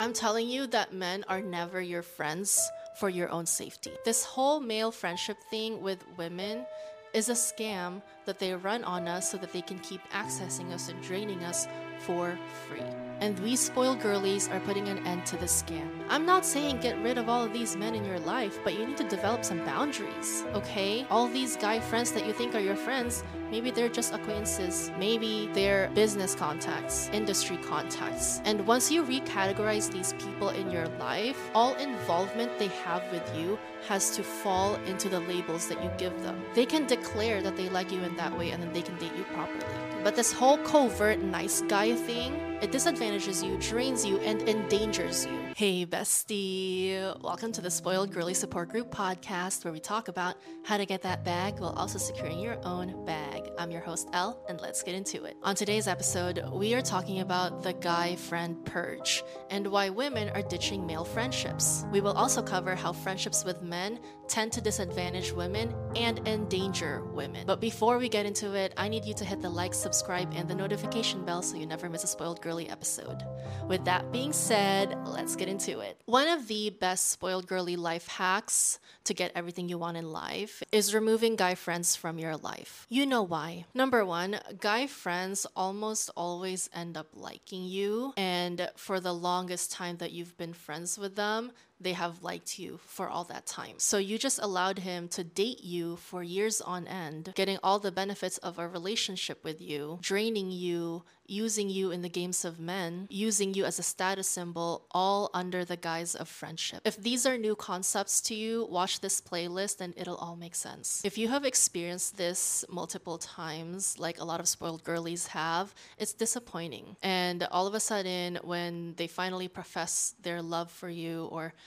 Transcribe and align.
I'm 0.00 0.14
telling 0.14 0.48
you 0.48 0.66
that 0.68 0.94
men 0.94 1.26
are 1.28 1.42
never 1.42 1.78
your 1.78 2.00
friends 2.00 2.70
for 2.94 3.10
your 3.10 3.28
own 3.28 3.44
safety. 3.44 3.92
This 4.06 4.24
whole 4.24 4.58
male 4.58 4.90
friendship 4.90 5.36
thing 5.50 5.82
with 5.82 6.02
women 6.16 6.64
is 7.12 7.28
a 7.28 7.34
scam 7.34 8.00
that 8.24 8.38
they 8.38 8.54
run 8.54 8.82
on 8.84 9.06
us 9.06 9.30
so 9.30 9.36
that 9.36 9.52
they 9.52 9.60
can 9.60 9.78
keep 9.80 10.00
accessing 10.10 10.72
us 10.72 10.88
and 10.88 11.02
draining 11.02 11.44
us 11.44 11.66
for 12.00 12.38
free. 12.66 12.82
And 13.20 13.38
we 13.40 13.54
spoiled 13.54 14.00
girlies 14.00 14.48
are 14.48 14.60
putting 14.60 14.88
an 14.88 15.06
end 15.06 15.26
to 15.26 15.36
the 15.36 15.44
scam. 15.44 15.88
I'm 16.08 16.24
not 16.24 16.46
saying 16.46 16.80
get 16.80 16.98
rid 17.02 17.18
of 17.18 17.28
all 17.28 17.44
of 17.44 17.52
these 17.52 17.76
men 17.76 17.94
in 17.94 18.04
your 18.04 18.18
life, 18.20 18.58
but 18.64 18.74
you 18.78 18.86
need 18.86 18.96
to 18.96 19.08
develop 19.08 19.44
some 19.44 19.58
boundaries, 19.64 20.44
okay? 20.54 21.06
All 21.10 21.28
these 21.28 21.56
guy 21.56 21.80
friends 21.80 22.12
that 22.12 22.26
you 22.26 22.32
think 22.32 22.54
are 22.54 22.60
your 22.60 22.76
friends, 22.76 23.22
maybe 23.50 23.70
they're 23.70 23.90
just 23.90 24.14
acquaintances, 24.14 24.90
maybe 24.98 25.50
they're 25.52 25.90
business 25.94 26.34
contacts, 26.34 27.10
industry 27.12 27.58
contacts. 27.58 28.40
And 28.46 28.66
once 28.66 28.90
you 28.90 29.04
recategorize 29.04 29.92
these 29.92 30.14
people 30.14 30.48
in 30.48 30.70
your 30.70 30.88
life, 30.98 31.50
all 31.54 31.74
involvement 31.74 32.58
they 32.58 32.68
have 32.84 33.02
with 33.12 33.36
you 33.36 33.58
has 33.86 34.16
to 34.16 34.22
fall 34.22 34.76
into 34.86 35.10
the 35.10 35.20
labels 35.20 35.68
that 35.68 35.82
you 35.84 35.90
give 35.98 36.22
them. 36.22 36.42
They 36.54 36.64
can 36.64 36.86
declare 36.86 37.42
that 37.42 37.56
they 37.56 37.68
like 37.68 37.92
you 37.92 38.02
in 38.02 38.16
that 38.16 38.36
way 38.36 38.50
and 38.50 38.62
then 38.62 38.72
they 38.72 38.82
can 38.82 38.96
date 38.96 39.12
you 39.16 39.24
properly. 39.24 39.89
But 40.02 40.16
this 40.16 40.32
whole 40.32 40.58
covert 40.58 41.20
nice 41.20 41.60
guy 41.62 41.94
thing, 41.94 42.49
it 42.60 42.70
disadvantages 42.70 43.42
you, 43.42 43.56
drains 43.58 44.04
you, 44.04 44.18
and 44.18 44.42
endangers 44.42 45.24
you. 45.24 45.40
Hey, 45.56 45.86
bestie. 45.86 47.20
Welcome 47.22 47.52
to 47.52 47.60
the 47.60 47.70
Spoiled 47.70 48.12
Girly 48.12 48.34
Support 48.34 48.68
Group 48.68 48.90
podcast, 48.90 49.64
where 49.64 49.72
we 49.72 49.80
talk 49.80 50.08
about 50.08 50.36
how 50.64 50.76
to 50.76 50.84
get 50.84 51.02
that 51.02 51.24
bag 51.24 51.58
while 51.58 51.72
also 51.72 51.98
securing 51.98 52.38
your 52.38 52.58
own 52.64 53.04
bag. 53.06 53.48
I'm 53.58 53.70
your 53.70 53.80
host, 53.80 54.08
Elle, 54.12 54.44
and 54.48 54.60
let's 54.60 54.82
get 54.82 54.94
into 54.94 55.24
it. 55.24 55.36
On 55.42 55.54
today's 55.54 55.88
episode, 55.88 56.42
we 56.52 56.74
are 56.74 56.82
talking 56.82 57.20
about 57.20 57.62
the 57.62 57.72
guy 57.72 58.16
friend 58.16 58.62
purge 58.64 59.22
and 59.50 59.66
why 59.66 59.88
women 59.88 60.28
are 60.30 60.42
ditching 60.42 60.86
male 60.86 61.04
friendships. 61.04 61.84
We 61.90 62.00
will 62.00 62.12
also 62.12 62.42
cover 62.42 62.74
how 62.74 62.92
friendships 62.92 63.44
with 63.44 63.62
men 63.62 64.00
tend 64.28 64.52
to 64.52 64.60
disadvantage 64.60 65.32
women 65.32 65.74
and 65.96 66.26
endanger 66.28 67.04
women. 67.04 67.46
But 67.46 67.60
before 67.60 67.98
we 67.98 68.08
get 68.08 68.26
into 68.26 68.54
it, 68.54 68.72
I 68.76 68.88
need 68.88 69.04
you 69.04 69.14
to 69.14 69.24
hit 69.24 69.40
the 69.42 69.50
like, 69.50 69.74
subscribe, 69.74 70.32
and 70.34 70.48
the 70.48 70.54
notification 70.54 71.24
bell 71.24 71.42
so 71.42 71.56
you 71.56 71.66
never 71.66 71.88
miss 71.88 72.04
a 72.04 72.06
Spoiled 72.06 72.40
Girly 72.50 72.68
episode. 72.68 73.22
With 73.68 73.84
that 73.84 74.10
being 74.10 74.32
said, 74.32 74.98
let's 75.06 75.36
get 75.36 75.46
into 75.46 75.78
it. 75.78 76.00
One 76.06 76.26
of 76.26 76.48
the 76.48 76.70
best 76.70 77.10
Spoiled 77.10 77.46
Girly 77.46 77.76
life 77.76 78.08
hacks 78.08 78.80
to 79.04 79.14
get 79.14 79.30
everything 79.36 79.68
you 79.68 79.78
want 79.78 79.96
in 79.96 80.10
life 80.10 80.60
is 80.72 80.92
removing 80.92 81.36
guy 81.36 81.54
friends 81.54 81.94
from 81.94 82.18
your 82.18 82.36
life. 82.36 82.88
You 82.88 83.06
know 83.06 83.22
why. 83.22 83.66
Number 83.72 84.04
one, 84.04 84.40
guy 84.58 84.88
friends 84.88 85.46
almost 85.54 86.10
always 86.16 86.68
end 86.74 86.96
up 86.96 87.06
liking 87.14 87.62
you, 87.62 88.14
and 88.16 88.68
for 88.74 88.98
the 88.98 89.14
longest 89.14 89.70
time 89.70 89.98
that 89.98 90.10
you've 90.10 90.36
been 90.36 90.52
friends 90.52 90.98
with 90.98 91.14
them, 91.14 91.52
they 91.80 91.94
have 91.94 92.22
liked 92.22 92.58
you 92.58 92.78
for 92.84 93.08
all 93.08 93.24
that 93.24 93.46
time. 93.46 93.76
So 93.78 93.98
you 93.98 94.18
just 94.18 94.38
allowed 94.42 94.80
him 94.80 95.08
to 95.08 95.24
date 95.24 95.64
you 95.64 95.96
for 95.96 96.22
years 96.22 96.60
on 96.60 96.86
end, 96.86 97.32
getting 97.34 97.58
all 97.62 97.78
the 97.78 97.90
benefits 97.92 98.38
of 98.38 98.58
a 98.58 98.68
relationship 98.68 99.42
with 99.42 99.60
you, 99.60 99.98
draining 100.02 100.50
you, 100.50 101.04
using 101.26 101.70
you 101.70 101.92
in 101.92 102.02
the 102.02 102.08
games 102.08 102.44
of 102.44 102.58
men, 102.58 103.06
using 103.08 103.54
you 103.54 103.64
as 103.64 103.78
a 103.78 103.82
status 103.82 104.28
symbol, 104.28 104.86
all 104.90 105.30
under 105.32 105.64
the 105.64 105.76
guise 105.76 106.14
of 106.14 106.28
friendship. 106.28 106.80
If 106.84 106.96
these 106.96 107.24
are 107.24 107.38
new 107.38 107.54
concepts 107.54 108.20
to 108.22 108.34
you, 108.34 108.66
watch 108.68 109.00
this 109.00 109.20
playlist 109.20 109.80
and 109.80 109.94
it'll 109.96 110.16
all 110.16 110.36
make 110.36 110.56
sense. 110.56 111.00
If 111.04 111.16
you 111.16 111.28
have 111.28 111.44
experienced 111.44 112.16
this 112.16 112.64
multiple 112.68 113.16
times, 113.16 113.98
like 113.98 114.18
a 114.18 114.24
lot 114.24 114.40
of 114.40 114.48
spoiled 114.48 114.82
girlies 114.82 115.28
have, 115.28 115.72
it's 115.98 116.12
disappointing. 116.12 116.96
And 117.02 117.46
all 117.52 117.66
of 117.66 117.74
a 117.74 117.80
sudden, 117.80 118.38
when 118.42 118.94
they 118.96 119.06
finally 119.06 119.46
profess 119.46 120.14
their 120.20 120.42
love 120.42 120.70
for 120.70 120.90
you 120.90 121.26
or 121.26 121.54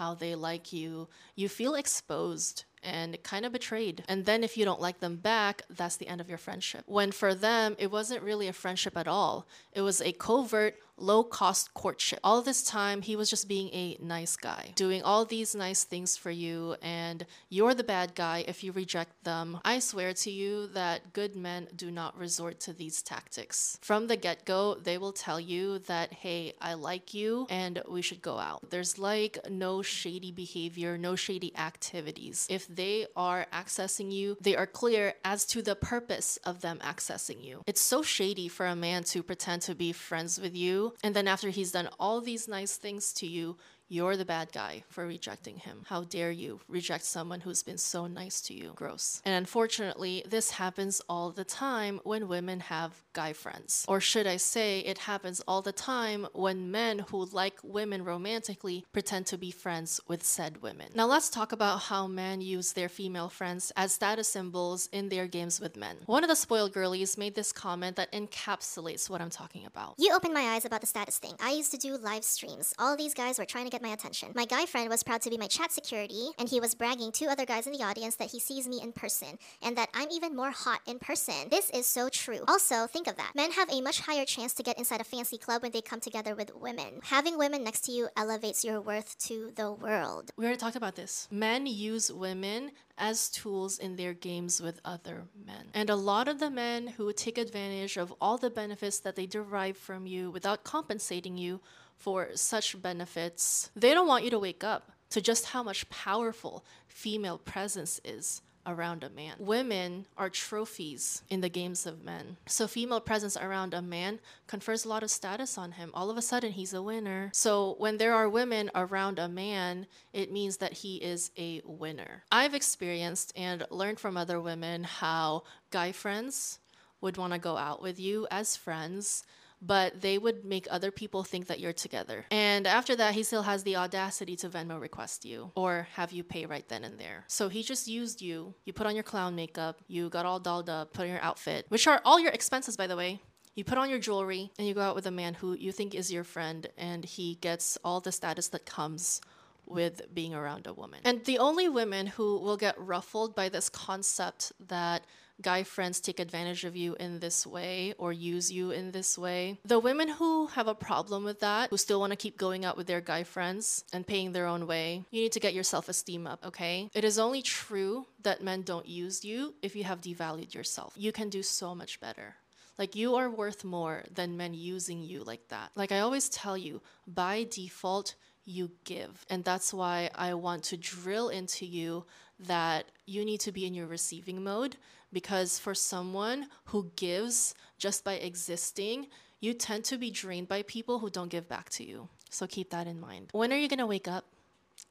how 0.00 0.14
they 0.14 0.34
like 0.34 0.72
you, 0.72 1.08
you 1.36 1.46
feel 1.46 1.74
exposed 1.74 2.64
and 2.82 3.22
kind 3.22 3.44
of 3.44 3.52
betrayed. 3.52 4.02
And 4.08 4.24
then 4.24 4.42
if 4.42 4.56
you 4.56 4.64
don't 4.64 4.80
like 4.80 5.00
them 5.00 5.16
back, 5.16 5.62
that's 5.68 5.96
the 5.96 6.08
end 6.08 6.22
of 6.22 6.28
your 6.30 6.38
friendship. 6.38 6.84
When 6.86 7.12
for 7.12 7.34
them, 7.34 7.76
it 7.78 7.90
wasn't 7.90 8.22
really 8.22 8.48
a 8.48 8.54
friendship 8.54 8.96
at 8.96 9.06
all, 9.06 9.46
it 9.72 9.82
was 9.82 10.00
a 10.00 10.12
covert, 10.12 10.76
low 10.96 11.24
cost 11.24 11.72
courtship. 11.74 12.20
All 12.22 12.42
this 12.42 12.62
time, 12.62 13.02
he 13.02 13.16
was 13.16 13.30
just 13.30 13.48
being 13.48 13.68
a 13.72 13.96
nice 14.00 14.36
guy, 14.36 14.72
doing 14.74 15.02
all 15.02 15.24
these 15.24 15.54
nice 15.54 15.84
things 15.84 16.16
for 16.16 16.30
you, 16.30 16.76
and 16.82 17.26
you're 17.48 17.74
the 17.74 17.84
bad 17.84 18.14
guy 18.14 18.44
if 18.46 18.62
you 18.62 18.72
reject 18.72 19.24
them. 19.24 19.58
I 19.64 19.78
swear 19.78 20.12
to 20.12 20.30
you 20.30 20.68
that 20.68 21.12
good 21.12 21.34
men 21.34 21.68
do 21.74 21.90
not 21.90 22.18
resort 22.18 22.60
to 22.60 22.72
these 22.72 23.02
tactics. 23.02 23.78
From 23.80 24.06
the 24.06 24.16
get 24.16 24.44
go, 24.44 24.74
they 24.74 24.98
will 24.98 25.12
tell 25.12 25.40
you 25.40 25.78
that, 25.80 26.12
hey, 26.12 26.52
I 26.60 26.74
like 26.74 27.14
you 27.14 27.46
and 27.48 27.82
we 27.88 28.02
should 28.02 28.22
go 28.22 28.38
out. 28.38 28.70
There's 28.70 28.98
like 28.98 29.38
no 29.48 29.82
shady 29.90 30.32
behavior, 30.32 30.96
no 30.96 31.16
shady 31.16 31.56
activities. 31.56 32.46
If 32.48 32.66
they 32.68 33.06
are 33.16 33.46
accessing 33.52 34.12
you, 34.12 34.36
they 34.40 34.56
are 34.56 34.66
clear 34.66 35.14
as 35.24 35.44
to 35.46 35.62
the 35.62 35.74
purpose 35.74 36.38
of 36.44 36.60
them 36.60 36.78
accessing 36.82 37.44
you. 37.44 37.62
It's 37.66 37.80
so 37.80 38.02
shady 38.02 38.48
for 38.48 38.66
a 38.66 38.76
man 38.76 39.04
to 39.04 39.22
pretend 39.22 39.62
to 39.62 39.74
be 39.74 39.92
friends 39.92 40.40
with 40.40 40.54
you 40.54 40.94
and 41.02 41.14
then 41.14 41.28
after 41.28 41.48
he's 41.50 41.72
done 41.72 41.88
all 41.98 42.20
these 42.20 42.48
nice 42.48 42.76
things 42.76 43.12
to 43.14 43.26
you, 43.26 43.56
you're 43.90 44.16
the 44.16 44.24
bad 44.24 44.52
guy 44.52 44.84
for 44.88 45.04
rejecting 45.04 45.58
him. 45.58 45.84
How 45.88 46.04
dare 46.04 46.30
you 46.30 46.60
reject 46.68 47.04
someone 47.04 47.40
who's 47.40 47.64
been 47.64 47.76
so 47.76 48.06
nice 48.06 48.40
to 48.42 48.54
you? 48.54 48.72
Gross. 48.76 49.20
And 49.24 49.34
unfortunately, 49.34 50.22
this 50.28 50.52
happens 50.52 51.02
all 51.08 51.32
the 51.32 51.44
time 51.44 52.00
when 52.04 52.28
women 52.28 52.60
have 52.60 53.02
guy 53.12 53.32
friends. 53.32 53.84
Or 53.88 54.00
should 54.00 54.28
I 54.28 54.36
say, 54.36 54.78
it 54.80 54.98
happens 54.98 55.42
all 55.48 55.60
the 55.60 55.72
time 55.72 56.28
when 56.32 56.70
men 56.70 57.00
who 57.10 57.26
like 57.32 57.58
women 57.64 58.04
romantically 58.04 58.86
pretend 58.92 59.26
to 59.26 59.36
be 59.36 59.50
friends 59.50 60.00
with 60.06 60.22
said 60.22 60.62
women. 60.62 60.90
Now, 60.94 61.06
let's 61.06 61.28
talk 61.28 61.50
about 61.50 61.80
how 61.80 62.06
men 62.06 62.40
use 62.40 62.72
their 62.72 62.88
female 62.88 63.28
friends 63.28 63.72
as 63.76 63.92
status 63.92 64.28
symbols 64.28 64.88
in 64.92 65.08
their 65.08 65.26
games 65.26 65.60
with 65.60 65.76
men. 65.76 65.96
One 66.06 66.22
of 66.22 66.30
the 66.30 66.36
spoiled 66.36 66.72
girlies 66.72 67.18
made 67.18 67.34
this 67.34 67.50
comment 67.52 67.96
that 67.96 68.12
encapsulates 68.12 69.10
what 69.10 69.20
I'm 69.20 69.30
talking 69.30 69.66
about. 69.66 69.94
You 69.98 70.14
opened 70.14 70.34
my 70.34 70.42
eyes 70.54 70.64
about 70.64 70.80
the 70.80 70.86
status 70.86 71.18
thing. 71.18 71.34
I 71.40 71.50
used 71.50 71.72
to 71.72 71.76
do 71.76 71.96
live 71.96 72.22
streams. 72.22 72.72
All 72.78 72.96
these 72.96 73.14
guys 73.14 73.36
were 73.40 73.44
trying 73.44 73.64
to 73.64 73.70
get 73.70 73.79
my 73.80 73.88
attention. 73.88 74.32
My 74.34 74.44
guy 74.44 74.66
friend 74.66 74.88
was 74.88 75.02
proud 75.02 75.22
to 75.22 75.30
be 75.30 75.38
my 75.38 75.46
chat 75.46 75.72
security, 75.72 76.30
and 76.38 76.48
he 76.48 76.60
was 76.60 76.74
bragging 76.74 77.12
to 77.12 77.26
other 77.26 77.46
guys 77.46 77.66
in 77.66 77.72
the 77.72 77.82
audience 77.82 78.16
that 78.16 78.30
he 78.30 78.40
sees 78.40 78.68
me 78.68 78.80
in 78.82 78.92
person 78.92 79.38
and 79.62 79.76
that 79.76 79.88
I'm 79.94 80.10
even 80.10 80.36
more 80.36 80.50
hot 80.50 80.80
in 80.86 80.98
person. 80.98 81.48
This 81.50 81.70
is 81.70 81.86
so 81.86 82.08
true. 82.08 82.40
Also, 82.48 82.86
think 82.86 83.06
of 83.06 83.16
that. 83.16 83.32
Men 83.34 83.52
have 83.52 83.70
a 83.70 83.80
much 83.80 84.00
higher 84.00 84.24
chance 84.24 84.54
to 84.54 84.62
get 84.62 84.78
inside 84.78 85.00
a 85.00 85.04
fancy 85.04 85.38
club 85.38 85.62
when 85.62 85.72
they 85.72 85.80
come 85.80 86.00
together 86.00 86.34
with 86.34 86.54
women. 86.54 87.00
Having 87.04 87.38
women 87.38 87.64
next 87.64 87.82
to 87.82 87.92
you 87.92 88.08
elevates 88.16 88.64
your 88.64 88.80
worth 88.80 89.18
to 89.26 89.52
the 89.56 89.72
world. 89.72 90.30
We 90.36 90.44
already 90.44 90.58
talked 90.58 90.76
about 90.76 90.96
this. 90.96 91.28
Men 91.30 91.66
use 91.66 92.12
women 92.12 92.72
as 93.00 93.30
tools 93.30 93.78
in 93.78 93.96
their 93.96 94.12
games 94.12 94.60
with 94.60 94.80
other 94.84 95.24
men. 95.46 95.70
And 95.72 95.88
a 95.88 95.96
lot 95.96 96.28
of 96.28 96.38
the 96.38 96.50
men 96.50 96.86
who 96.86 97.12
take 97.12 97.38
advantage 97.38 97.96
of 97.96 98.12
all 98.20 98.36
the 98.36 98.50
benefits 98.50 99.00
that 99.00 99.16
they 99.16 99.26
derive 99.26 99.76
from 99.76 100.06
you 100.06 100.30
without 100.30 100.64
compensating 100.64 101.38
you 101.38 101.60
for 102.00 102.30
such 102.34 102.80
benefits, 102.80 103.70
they 103.76 103.94
don't 103.94 104.08
want 104.08 104.24
you 104.24 104.30
to 104.30 104.38
wake 104.38 104.64
up 104.64 104.90
to 105.10 105.20
just 105.20 105.46
how 105.46 105.62
much 105.62 105.88
powerful 105.90 106.64
female 106.88 107.38
presence 107.38 108.00
is 108.04 108.42
around 108.66 109.02
a 109.02 109.10
man. 109.10 109.34
Women 109.38 110.06
are 110.16 110.30
trophies 110.30 111.22
in 111.28 111.40
the 111.40 111.48
games 111.48 111.86
of 111.86 112.04
men. 112.04 112.36
So 112.46 112.66
female 112.66 113.00
presence 113.00 113.36
around 113.36 113.74
a 113.74 113.82
man 113.82 114.20
confers 114.46 114.84
a 114.84 114.88
lot 114.88 115.02
of 115.02 115.10
status 115.10 115.58
on 115.58 115.72
him. 115.72 115.90
All 115.94 116.10
of 116.10 116.16
a 116.16 116.22
sudden 116.22 116.52
he's 116.52 116.74
a 116.74 116.82
winner. 116.82 117.30
So 117.32 117.74
when 117.78 117.98
there 117.98 118.14
are 118.14 118.28
women 118.28 118.70
around 118.74 119.18
a 119.18 119.28
man, 119.28 119.86
it 120.12 120.32
means 120.32 120.58
that 120.58 120.74
he 120.74 120.96
is 120.96 121.30
a 121.36 121.62
winner. 121.64 122.24
I've 122.30 122.54
experienced 122.54 123.32
and 123.36 123.66
learned 123.70 124.00
from 124.00 124.16
other 124.16 124.40
women 124.40 124.84
how 124.84 125.44
guy 125.70 125.92
friends 125.92 126.58
would 127.00 127.16
want 127.16 127.32
to 127.32 127.38
go 127.38 127.56
out 127.56 127.82
with 127.82 127.98
you 127.98 128.26
as 128.30 128.56
friends 128.56 129.24
but 129.62 130.00
they 130.00 130.18
would 130.18 130.44
make 130.44 130.66
other 130.70 130.90
people 130.90 131.22
think 131.22 131.46
that 131.48 131.60
you're 131.60 131.72
together. 131.72 132.24
And 132.30 132.66
after 132.66 132.96
that, 132.96 133.14
he 133.14 133.22
still 133.22 133.42
has 133.42 133.62
the 133.62 133.76
audacity 133.76 134.36
to 134.36 134.48
Venmo 134.48 134.80
request 134.80 135.24
you 135.24 135.52
or 135.54 135.88
have 135.94 136.12
you 136.12 136.24
pay 136.24 136.46
right 136.46 136.66
then 136.68 136.84
and 136.84 136.98
there. 136.98 137.24
So 137.28 137.48
he 137.48 137.62
just 137.62 137.86
used 137.88 138.22
you. 138.22 138.54
You 138.64 138.72
put 138.72 138.86
on 138.86 138.94
your 138.94 139.04
clown 139.04 139.34
makeup, 139.34 139.80
you 139.86 140.08
got 140.08 140.26
all 140.26 140.40
dolled 140.40 140.70
up, 140.70 140.92
put 140.92 141.02
on 141.02 141.08
your 141.08 141.22
outfit, 141.22 141.66
which 141.68 141.86
are 141.86 142.00
all 142.04 142.18
your 142.18 142.32
expenses, 142.32 142.76
by 142.76 142.86
the 142.86 142.96
way. 142.96 143.20
You 143.54 143.64
put 143.64 143.78
on 143.78 143.90
your 143.90 143.98
jewelry 143.98 144.50
and 144.58 144.66
you 144.66 144.74
go 144.74 144.80
out 144.80 144.94
with 144.94 145.06
a 145.06 145.10
man 145.10 145.34
who 145.34 145.54
you 145.54 145.72
think 145.72 145.94
is 145.94 146.10
your 146.10 146.24
friend, 146.24 146.68
and 146.78 147.04
he 147.04 147.34
gets 147.34 147.76
all 147.84 148.00
the 148.00 148.12
status 148.12 148.48
that 148.48 148.64
comes 148.64 149.20
with 149.66 150.02
being 150.14 150.34
around 150.34 150.66
a 150.66 150.72
woman. 150.72 151.00
And 151.04 151.24
the 151.24 151.38
only 151.38 151.68
women 151.68 152.06
who 152.06 152.38
will 152.38 152.56
get 152.56 152.74
ruffled 152.78 153.34
by 153.34 153.48
this 153.48 153.68
concept 153.68 154.52
that 154.68 155.04
guy 155.42 155.62
friends 155.62 156.00
take 156.00 156.20
advantage 156.20 156.64
of 156.64 156.76
you 156.76 156.94
in 157.00 157.20
this 157.20 157.46
way 157.46 157.94
or 157.98 158.12
use 158.12 158.50
you 158.50 158.70
in 158.70 158.90
this 158.90 159.16
way. 159.18 159.58
The 159.64 159.78
women 159.78 160.08
who 160.08 160.46
have 160.48 160.68
a 160.68 160.74
problem 160.74 161.24
with 161.24 161.40
that, 161.40 161.70
who 161.70 161.76
still 161.76 162.00
want 162.00 162.12
to 162.12 162.16
keep 162.16 162.36
going 162.36 162.64
out 162.64 162.76
with 162.76 162.86
their 162.86 163.00
guy 163.00 163.24
friends 163.24 163.84
and 163.92 164.06
paying 164.06 164.32
their 164.32 164.46
own 164.46 164.66
way, 164.66 165.04
you 165.10 165.22
need 165.22 165.32
to 165.32 165.40
get 165.40 165.54
your 165.54 165.64
self 165.64 165.88
esteem 165.88 166.26
up, 166.26 166.44
okay? 166.44 166.90
It 166.94 167.04
is 167.04 167.18
only 167.18 167.42
true 167.42 168.06
that 168.22 168.42
men 168.42 168.62
don't 168.62 168.86
use 168.86 169.24
you 169.24 169.54
if 169.62 169.74
you 169.74 169.84
have 169.84 170.00
devalued 170.00 170.54
yourself. 170.54 170.94
You 170.96 171.12
can 171.12 171.28
do 171.28 171.42
so 171.42 171.74
much 171.74 172.00
better. 172.00 172.36
Like, 172.78 172.96
you 172.96 173.16
are 173.16 173.28
worth 173.28 173.62
more 173.62 174.04
than 174.10 174.38
men 174.38 174.54
using 174.54 175.02
you 175.02 175.22
like 175.22 175.48
that. 175.48 175.70
Like, 175.74 175.92
I 175.92 176.00
always 176.00 176.30
tell 176.30 176.56
you, 176.56 176.80
by 177.06 177.46
default, 177.50 178.14
you 178.46 178.70
give. 178.84 179.26
And 179.28 179.44
that's 179.44 179.74
why 179.74 180.10
I 180.14 180.32
want 180.32 180.64
to 180.64 180.78
drill 180.78 181.28
into 181.28 181.66
you 181.66 182.06
that 182.46 182.86
you 183.06 183.24
need 183.24 183.40
to 183.40 183.52
be 183.52 183.66
in 183.66 183.74
your 183.74 183.86
receiving 183.86 184.42
mode 184.42 184.76
because 185.12 185.58
for 185.58 185.74
someone 185.74 186.46
who 186.66 186.90
gives 186.96 187.54
just 187.78 188.04
by 188.04 188.14
existing, 188.14 189.08
you 189.40 189.54
tend 189.54 189.84
to 189.84 189.98
be 189.98 190.10
drained 190.10 190.48
by 190.48 190.62
people 190.62 190.98
who 190.98 191.10
don't 191.10 191.30
give 191.30 191.48
back 191.48 191.70
to 191.70 191.84
you. 191.84 192.08
So 192.28 192.46
keep 192.46 192.70
that 192.70 192.86
in 192.86 193.00
mind. 193.00 193.28
When 193.32 193.52
are 193.52 193.56
you 193.56 193.68
going 193.68 193.78
to 193.78 193.86
wake 193.86 194.08
up 194.08 194.24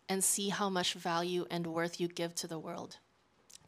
and 0.07 0.23
see 0.23 0.49
how 0.49 0.69
much 0.69 0.93
value 0.93 1.45
and 1.49 1.67
worth 1.67 1.99
you 1.99 2.07
give 2.07 2.35
to 2.35 2.47
the 2.47 2.59
world? 2.59 2.97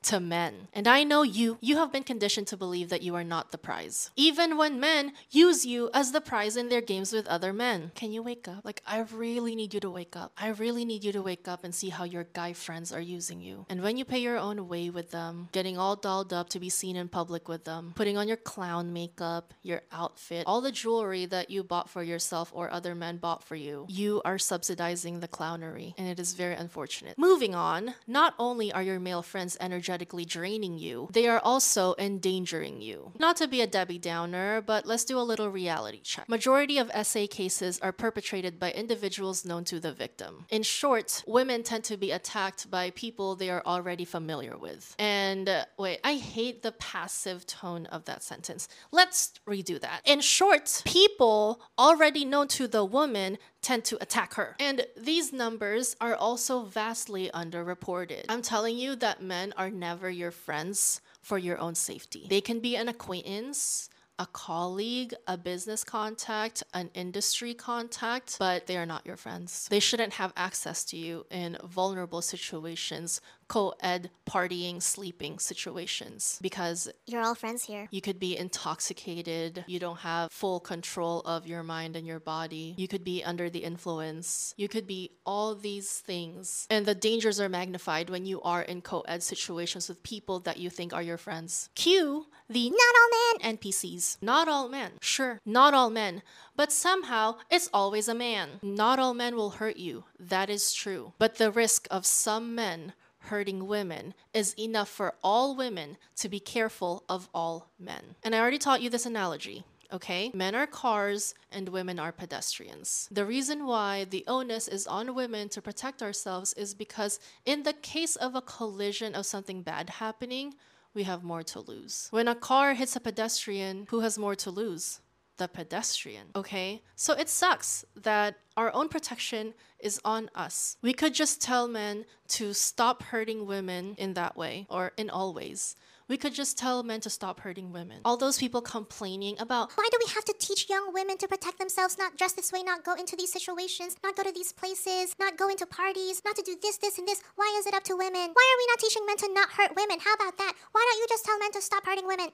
To 0.03 0.19
men. 0.19 0.67
And 0.73 0.87
I 0.87 1.03
know 1.03 1.21
you, 1.21 1.57
you 1.61 1.77
have 1.77 1.91
been 1.91 2.03
conditioned 2.03 2.47
to 2.47 2.57
believe 2.57 2.89
that 2.89 3.03
you 3.03 3.15
are 3.15 3.23
not 3.23 3.51
the 3.51 3.57
prize. 3.57 4.09
Even 4.15 4.57
when 4.57 4.79
men 4.79 5.13
use 5.29 5.65
you 5.65 5.89
as 5.93 6.11
the 6.11 6.21
prize 6.21 6.57
in 6.57 6.69
their 6.69 6.81
games 6.81 7.13
with 7.13 7.27
other 7.27 7.53
men. 7.53 7.91
Can 7.95 8.11
you 8.11 8.23
wake 8.23 8.47
up? 8.47 8.65
Like, 8.65 8.81
I 8.85 9.05
really 9.13 9.55
need 9.55 9.73
you 9.73 9.79
to 9.81 9.89
wake 9.89 10.15
up. 10.15 10.31
I 10.37 10.49
really 10.49 10.85
need 10.85 11.03
you 11.03 11.11
to 11.11 11.21
wake 11.21 11.47
up 11.47 11.63
and 11.63 11.73
see 11.73 11.89
how 11.89 12.03
your 12.03 12.23
guy 12.23 12.53
friends 12.53 12.91
are 12.91 13.01
using 13.01 13.41
you. 13.41 13.65
And 13.69 13.81
when 13.83 13.97
you 13.97 14.05
pay 14.05 14.19
your 14.19 14.37
own 14.37 14.67
way 14.67 14.89
with 14.89 15.11
them, 15.11 15.49
getting 15.51 15.77
all 15.77 15.95
dolled 15.95 16.33
up 16.33 16.49
to 16.49 16.59
be 16.59 16.69
seen 16.69 16.95
in 16.95 17.07
public 17.07 17.47
with 17.47 17.65
them, 17.65 17.93
putting 17.95 18.17
on 18.17 18.27
your 18.27 18.37
clown 18.37 18.93
makeup, 18.93 19.53
your 19.61 19.81
outfit, 19.91 20.45
all 20.47 20.61
the 20.61 20.71
jewelry 20.71 21.25
that 21.27 21.49
you 21.49 21.63
bought 21.63 21.89
for 21.89 22.01
yourself 22.01 22.51
or 22.55 22.71
other 22.71 22.95
men 22.95 23.17
bought 23.17 23.43
for 23.43 23.55
you, 23.55 23.85
you 23.87 24.21
are 24.25 24.39
subsidizing 24.39 25.19
the 25.19 25.27
clownery. 25.27 25.93
And 25.97 26.07
it 26.07 26.19
is 26.19 26.33
very 26.33 26.55
unfortunate. 26.55 27.17
Moving 27.17 27.53
on, 27.53 27.93
not 28.07 28.33
only 28.39 28.71
are 28.71 28.83
your 28.83 28.99
male 28.99 29.21
friends 29.21 29.57
energetic 29.59 29.90
energetically 29.91 30.23
draining 30.23 30.77
you, 30.77 31.09
they 31.11 31.27
are 31.27 31.39
also 31.39 31.95
endangering 31.99 32.81
you. 32.81 33.11
Not 33.19 33.35
to 33.37 33.47
be 33.47 33.61
a 33.61 33.67
Debbie 33.67 33.99
Downer, 33.99 34.61
but 34.61 34.85
let's 34.85 35.03
do 35.03 35.19
a 35.19 35.21
little 35.21 35.49
reality 35.49 35.99
check. 36.01 36.29
Majority 36.29 36.77
of 36.77 36.89
SA 37.05 37.27
cases 37.29 37.77
are 37.81 37.91
perpetrated 37.91 38.57
by 38.57 38.71
individuals 38.71 39.43
known 39.45 39.65
to 39.65 39.79
the 39.79 39.91
victim. 39.91 40.45
In 40.49 40.63
short, 40.63 41.23
women 41.27 41.63
tend 41.63 41.83
to 41.85 41.97
be 41.97 42.11
attacked 42.11 42.71
by 42.71 42.91
people 42.91 43.35
they 43.35 43.49
are 43.49 43.63
already 43.65 44.05
familiar 44.05 44.57
with. 44.57 44.95
And 44.97 45.49
uh, 45.49 45.65
wait, 45.77 45.99
I 46.05 46.15
hate 46.15 46.63
the 46.63 46.71
passive 46.71 47.45
tone 47.45 47.85
of 47.87 48.05
that 48.05 48.23
sentence. 48.23 48.69
Let's 48.91 49.33
redo 49.45 49.79
that. 49.81 50.01
In 50.05 50.21
short, 50.21 50.83
people 50.85 51.61
already 51.77 52.23
known 52.23 52.47
to 52.49 52.67
the 52.67 52.85
woman 52.85 53.37
tend 53.61 53.85
to 53.85 53.97
attack 54.01 54.33
her. 54.35 54.55
And 54.59 54.85
these 54.97 55.31
numbers 55.31 55.95
are 56.01 56.15
also 56.15 56.63
vastly 56.63 57.29
underreported. 57.33 58.25
I'm 58.29 58.41
telling 58.41 58.77
you 58.77 58.95
that 58.97 59.21
men 59.21 59.53
are 59.57 59.69
never 59.69 60.09
your 60.09 60.31
friends 60.31 61.01
for 61.21 61.37
your 61.37 61.57
own 61.59 61.75
safety. 61.75 62.25
They 62.29 62.41
can 62.41 62.59
be 62.59 62.75
an 62.75 62.89
acquaintance, 62.89 63.89
a 64.17 64.25
colleague, 64.27 65.13
a 65.27 65.37
business 65.37 65.83
contact, 65.83 66.63
an 66.73 66.89
industry 66.93 67.53
contact, 67.53 68.37
but 68.37 68.67
they 68.67 68.77
are 68.77 68.85
not 68.85 69.05
your 69.05 69.17
friends. 69.17 69.67
They 69.69 69.79
shouldn't 69.79 70.13
have 70.13 70.33
access 70.35 70.83
to 70.85 70.97
you 70.97 71.25
in 71.31 71.57
vulnerable 71.63 72.21
situations 72.21 73.21
co 73.51 73.73
ed 73.81 74.09
partying, 74.25 74.81
sleeping 74.81 75.37
situations 75.37 76.39
because 76.41 76.89
you're 77.05 77.21
all 77.21 77.35
friends 77.35 77.65
here. 77.65 77.89
You 77.91 77.99
could 77.99 78.17
be 78.17 78.37
intoxicated. 78.37 79.65
You 79.67 79.77
don't 79.77 79.99
have 79.99 80.31
full 80.31 80.61
control 80.61 81.19
of 81.21 81.45
your 81.45 81.61
mind 81.61 81.97
and 81.97 82.07
your 82.07 82.21
body. 82.21 82.75
You 82.77 82.87
could 82.87 83.03
be 83.03 83.21
under 83.25 83.49
the 83.49 83.59
influence. 83.59 84.53
You 84.55 84.69
could 84.69 84.87
be 84.87 85.11
all 85.25 85.53
these 85.53 85.99
things. 85.99 86.65
And 86.69 86.85
the 86.85 86.95
dangers 86.95 87.41
are 87.41 87.49
magnified 87.49 88.09
when 88.09 88.25
you 88.25 88.41
are 88.41 88.61
in 88.61 88.81
co 88.81 89.01
ed 89.01 89.21
situations 89.21 89.89
with 89.89 90.01
people 90.01 90.39
that 90.41 90.57
you 90.57 90.69
think 90.69 90.93
are 90.93 91.03
your 91.03 91.17
friends. 91.17 91.69
Cue 91.75 92.27
the 92.49 92.69
not 92.69 92.95
all 92.99 93.09
men 93.17 93.57
NPCs. 93.57 94.17
Not 94.21 94.47
all 94.47 94.67
men. 94.69 94.91
Sure, 95.01 95.39
not 95.45 95.73
all 95.73 95.89
men. 95.89 96.21
But 96.55 96.71
somehow, 96.71 97.35
it's 97.49 97.69
always 97.73 98.07
a 98.07 98.13
man. 98.13 98.59
Not 98.61 98.99
all 98.99 99.13
men 99.13 99.35
will 99.35 99.51
hurt 99.51 99.77
you. 99.77 100.03
That 100.19 100.49
is 100.49 100.73
true. 100.73 101.13
But 101.17 101.35
the 101.35 101.49
risk 101.49 101.87
of 101.89 102.05
some 102.05 102.53
men 102.53 102.93
hurting 103.21 103.67
women 103.67 104.13
is 104.33 104.53
enough 104.57 104.89
for 104.89 105.13
all 105.23 105.55
women 105.55 105.97
to 106.17 106.29
be 106.29 106.39
careful 106.39 107.03
of 107.07 107.29
all 107.33 107.69
men. 107.79 108.15
And 108.23 108.35
I 108.35 108.39
already 108.39 108.57
taught 108.57 108.81
you 108.81 108.89
this 108.89 109.05
analogy. 109.05 109.63
Okay? 109.93 110.31
Men 110.33 110.55
are 110.55 110.67
cars 110.67 111.33
and 111.51 111.67
women 111.67 111.99
are 111.99 112.13
pedestrians. 112.13 113.09
The 113.11 113.25
reason 113.25 113.65
why 113.65 114.05
the 114.05 114.23
onus 114.25 114.67
is 114.69 114.87
on 114.87 115.13
women 115.15 115.49
to 115.49 115.61
protect 115.61 116.01
ourselves 116.01 116.53
is 116.53 116.73
because, 116.73 117.19
in 117.45 117.63
the 117.63 117.73
case 117.73 118.15
of 118.15 118.33
a 118.33 118.41
collision 118.41 119.15
of 119.15 119.25
something 119.25 119.63
bad 119.63 119.89
happening, 119.89 120.53
we 120.93 121.03
have 121.03 121.23
more 121.23 121.43
to 121.43 121.59
lose. 121.59 122.07
When 122.11 122.27
a 122.27 122.35
car 122.35 122.73
hits 122.73 122.95
a 122.95 122.99
pedestrian, 123.01 123.87
who 123.89 123.99
has 123.99 124.17
more 124.17 124.35
to 124.35 124.51
lose? 124.51 125.01
The 125.41 125.47
pedestrian. 125.47 126.27
Okay? 126.35 126.83
So 126.95 127.13
it 127.13 127.27
sucks 127.27 127.83
that 127.95 128.37
our 128.55 128.71
own 128.75 128.89
protection 128.89 129.55
is 129.79 129.99
on 130.05 130.29
us. 130.35 130.77
We 130.83 130.93
could 130.93 131.15
just 131.15 131.41
tell 131.41 131.67
men 131.67 132.05
to 132.37 132.53
stop 132.53 133.01
hurting 133.01 133.47
women 133.47 133.95
in 133.97 134.13
that 134.13 134.37
way 134.37 134.67
or 134.69 134.91
in 134.97 135.09
all 135.09 135.33
ways. 135.33 135.75
We 136.07 136.17
could 136.17 136.35
just 136.35 136.59
tell 136.59 136.83
men 136.83 137.01
to 137.01 137.09
stop 137.09 137.39
hurting 137.39 137.71
women. 137.71 138.01
All 138.05 138.17
those 138.17 138.37
people 138.37 138.61
complaining 138.61 139.35
about 139.39 139.71
why 139.73 139.87
do 139.89 139.97
we 140.05 140.13
have 140.13 140.25
to 140.25 140.35
teach 140.37 140.69
young 140.69 140.93
women 140.93 141.17
to 141.17 141.27
protect 141.27 141.57
themselves, 141.57 141.97
not 141.97 142.17
dress 142.19 142.33
this 142.33 142.51
way, 142.51 142.61
not 142.61 142.83
go 142.83 142.93
into 142.93 143.15
these 143.15 143.31
situations, 143.31 143.95
not 144.03 144.15
go 144.15 144.21
to 144.21 144.31
these 144.31 144.51
places, 144.51 145.15
not 145.19 145.37
go 145.37 145.49
into 145.49 145.65
parties, 145.65 146.21
not 146.23 146.35
to 146.35 146.43
do 146.43 146.55
this, 146.61 146.77
this, 146.77 146.99
and 146.99 147.07
this. 147.07 147.23
Why 147.35 147.49
is 147.57 147.65
it 147.65 147.73
up 147.73 147.83
to 147.85 147.97
women? 147.97 148.29
Why 148.37 148.45
are 148.45 148.59
we 148.61 148.67
not 148.69 148.79
teaching 148.79 149.05
men 149.07 149.17
to 149.17 149.33
not 149.33 149.49
hurt 149.51 149.75
women? 149.75 149.97
How 150.01 150.13
about 150.13 150.37
that? 150.37 150.53
Why 150.71 150.85
don't 150.85 150.99
you 151.01 151.07
just 151.09 151.25
tell 151.25 151.39
men 151.39 151.51
to 151.53 151.61
stop 151.61 151.85
hurting 151.85 152.05
women? 152.05 152.29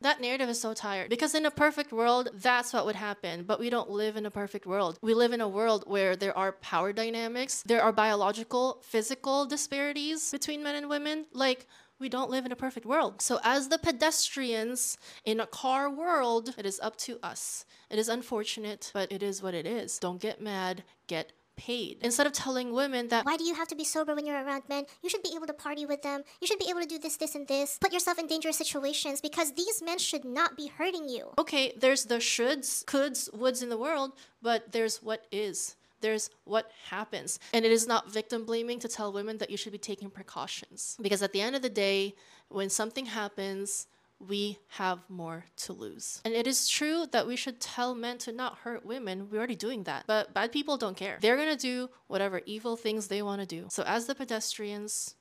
That 0.00 0.20
narrative 0.20 0.48
is 0.48 0.60
so 0.60 0.74
tired 0.74 1.08
because 1.08 1.34
in 1.34 1.46
a 1.46 1.50
perfect 1.50 1.92
world, 1.92 2.28
that's 2.34 2.72
what 2.72 2.84
would 2.84 2.96
happen. 2.96 3.44
But 3.44 3.58
we 3.58 3.70
don't 3.70 3.90
live 3.90 4.16
in 4.16 4.26
a 4.26 4.30
perfect 4.30 4.66
world. 4.66 4.98
We 5.00 5.14
live 5.14 5.32
in 5.32 5.40
a 5.40 5.48
world 5.48 5.84
where 5.86 6.14
there 6.16 6.36
are 6.36 6.52
power 6.52 6.92
dynamics, 6.92 7.62
there 7.64 7.82
are 7.82 7.92
biological, 7.92 8.80
physical 8.82 9.46
disparities 9.46 10.30
between 10.30 10.62
men 10.62 10.74
and 10.74 10.88
women. 10.88 11.26
Like, 11.32 11.66
we 12.00 12.08
don't 12.08 12.30
live 12.30 12.44
in 12.44 12.52
a 12.52 12.56
perfect 12.56 12.86
world. 12.86 13.22
So, 13.22 13.38
as 13.44 13.68
the 13.68 13.78
pedestrians 13.78 14.98
in 15.24 15.40
a 15.40 15.46
car 15.46 15.88
world, 15.88 16.54
it 16.58 16.66
is 16.66 16.80
up 16.80 16.96
to 16.98 17.18
us. 17.22 17.64
It 17.88 17.98
is 17.98 18.08
unfortunate, 18.08 18.90
but 18.92 19.12
it 19.12 19.22
is 19.22 19.42
what 19.42 19.54
it 19.54 19.66
is. 19.66 19.98
Don't 19.98 20.20
get 20.20 20.40
mad, 20.40 20.82
get 21.06 21.32
paid. 21.56 21.98
Instead 22.02 22.26
of 22.26 22.32
telling 22.32 22.72
women 22.72 23.08
that 23.08 23.24
why 23.24 23.36
do 23.36 23.44
you 23.44 23.54
have 23.54 23.68
to 23.68 23.74
be 23.74 23.84
sober 23.84 24.14
when 24.14 24.26
you're 24.26 24.42
around 24.44 24.62
men? 24.68 24.84
You 25.02 25.08
should 25.08 25.22
be 25.22 25.32
able 25.34 25.46
to 25.46 25.52
party 25.52 25.86
with 25.86 26.02
them. 26.02 26.22
You 26.40 26.46
should 26.46 26.58
be 26.58 26.68
able 26.70 26.80
to 26.80 26.86
do 26.86 26.98
this, 26.98 27.16
this, 27.16 27.34
and 27.34 27.46
this. 27.46 27.78
Put 27.80 27.92
yourself 27.92 28.18
in 28.18 28.26
dangerous 28.26 28.56
situations 28.56 29.20
because 29.20 29.52
these 29.52 29.82
men 29.82 29.98
should 29.98 30.24
not 30.24 30.56
be 30.56 30.68
hurting 30.68 31.08
you. 31.08 31.30
Okay, 31.38 31.72
there's 31.76 32.04
the 32.04 32.16
shoulds, 32.16 32.84
coulds, 32.84 33.28
woulds 33.32 33.62
in 33.62 33.68
the 33.68 33.78
world, 33.78 34.12
but 34.42 34.72
there's 34.72 35.02
what 35.02 35.26
is. 35.30 35.76
There's 36.00 36.28
what 36.44 36.70
happens. 36.90 37.38
And 37.54 37.64
it 37.64 37.72
is 37.72 37.86
not 37.86 38.12
victim 38.12 38.44
blaming 38.44 38.78
to 38.80 38.88
tell 38.88 39.12
women 39.12 39.38
that 39.38 39.48
you 39.48 39.56
should 39.56 39.72
be 39.72 39.78
taking 39.78 40.10
precautions. 40.10 40.98
Because 41.00 41.22
at 41.22 41.32
the 41.32 41.40
end 41.40 41.56
of 41.56 41.62
the 41.62 41.70
day, 41.70 42.14
when 42.48 42.68
something 42.68 43.06
happens, 43.06 43.86
we 44.18 44.58
have 44.68 45.00
more 45.08 45.44
to 45.56 45.72
lose. 45.72 46.20
And 46.24 46.34
it 46.34 46.46
is 46.46 46.68
true 46.68 47.06
that 47.12 47.26
we 47.26 47.36
should 47.36 47.60
tell 47.60 47.94
men 47.94 48.18
to 48.18 48.32
not 48.32 48.58
hurt 48.58 48.84
women. 48.84 49.28
We're 49.30 49.38
already 49.38 49.56
doing 49.56 49.84
that. 49.84 50.04
But 50.06 50.32
bad 50.34 50.52
people 50.52 50.76
don't 50.76 50.96
care. 50.96 51.18
They're 51.20 51.36
gonna 51.36 51.56
do 51.56 51.90
whatever 52.06 52.40
evil 52.46 52.76
things 52.76 53.08
they 53.08 53.22
wanna 53.22 53.46
do. 53.46 53.66
So, 53.70 53.82
as 53.84 54.06
the 54.06 54.14
pedestrians, 54.14 55.14